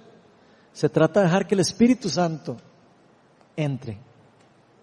[0.73, 2.57] se trata de dejar que el Espíritu Santo
[3.55, 3.97] entre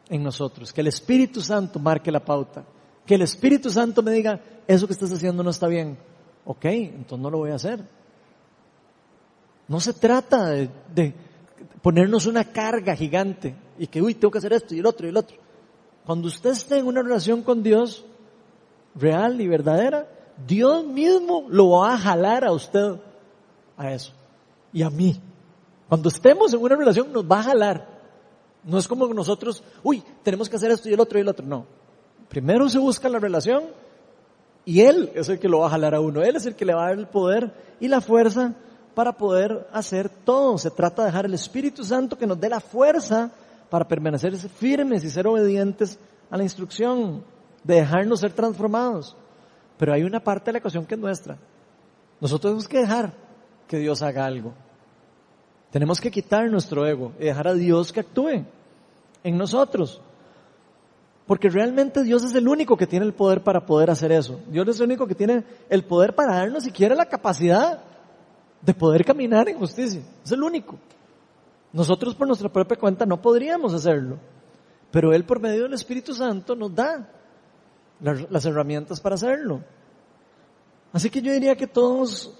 [0.08, 2.64] en nosotros, que el Espíritu Santo marque la pauta,
[3.04, 5.98] que el Espíritu Santo me diga, eso que estás haciendo no está bien.
[6.46, 7.84] Ok, entonces no lo voy a hacer.
[9.68, 11.12] No se trata de, de
[11.82, 15.10] ponernos una carga gigante y que, uy, tengo que hacer esto y el otro y
[15.10, 15.36] el otro.
[16.06, 18.04] Cuando usted esté en una relación con Dios
[18.94, 20.08] real y verdadera,
[20.46, 22.96] Dios mismo lo va a jalar a usted
[23.76, 24.12] a eso.
[24.72, 25.20] Y a mí.
[25.88, 27.96] Cuando estemos en una relación nos va a jalar.
[28.64, 31.46] No es como nosotros, uy, tenemos que hacer esto y el otro y el otro.
[31.46, 31.66] No.
[32.28, 33.64] Primero se busca la relación
[34.66, 36.22] y Él es el que lo va a jalar a uno.
[36.22, 38.52] Él es el que le va a dar el poder y la fuerza
[38.96, 40.58] para poder hacer todo.
[40.58, 43.30] Se trata de dejar el Espíritu Santo que nos dé la fuerza
[43.70, 45.96] para permanecer firmes y ser obedientes
[46.28, 47.22] a la instrucción,
[47.62, 49.16] de dejarnos ser transformados.
[49.78, 51.38] Pero hay una parte de la ecuación que es nuestra.
[52.20, 53.12] Nosotros tenemos que dejar
[53.68, 54.52] que Dios haga algo.
[55.70, 58.44] Tenemos que quitar nuestro ego y dejar a Dios que actúe
[59.22, 60.00] en nosotros.
[61.26, 64.40] Porque realmente Dios es el único que tiene el poder para poder hacer eso.
[64.48, 67.82] Dios es el único que tiene el poder para darnos siquiera la capacidad
[68.62, 70.02] de poder caminar en justicia.
[70.24, 70.78] Es el único.
[71.72, 74.18] Nosotros por nuestra propia cuenta no podríamos hacerlo.
[74.92, 77.10] Pero Él por medio del Espíritu Santo nos da
[78.00, 79.62] las herramientas para hacerlo.
[80.92, 82.32] Así que yo diría que todos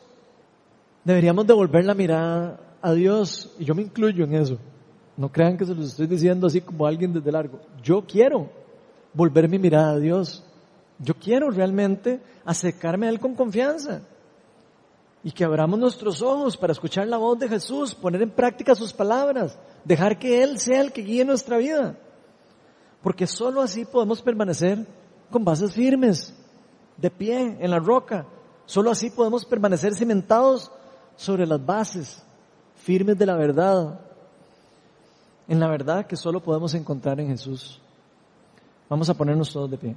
[1.05, 4.59] deberíamos devolver la mirada a Dios, y yo me incluyo en eso.
[5.16, 7.61] No crean que se los estoy diciendo así como alguien desde largo.
[7.82, 8.49] Yo quiero
[9.17, 10.45] volver mi mirada a Dios.
[10.99, 14.03] Yo quiero realmente acercarme a Él con confianza.
[15.25, 18.93] Y que abramos nuestros ojos para escuchar la voz de Jesús, poner en práctica sus
[18.93, 21.97] palabras, dejar que Él sea el que guíe nuestra vida.
[23.03, 24.87] Porque solo así podemos permanecer
[25.31, 26.33] con bases firmes,
[26.97, 28.27] de pie, en la roca.
[28.67, 30.71] Solo así podemos permanecer cimentados
[31.17, 32.23] sobre las bases
[32.77, 34.01] firmes de la verdad,
[35.49, 37.81] en la verdad que solo podemos encontrar en Jesús.
[38.89, 39.97] Vamos a ponernos todos de pie.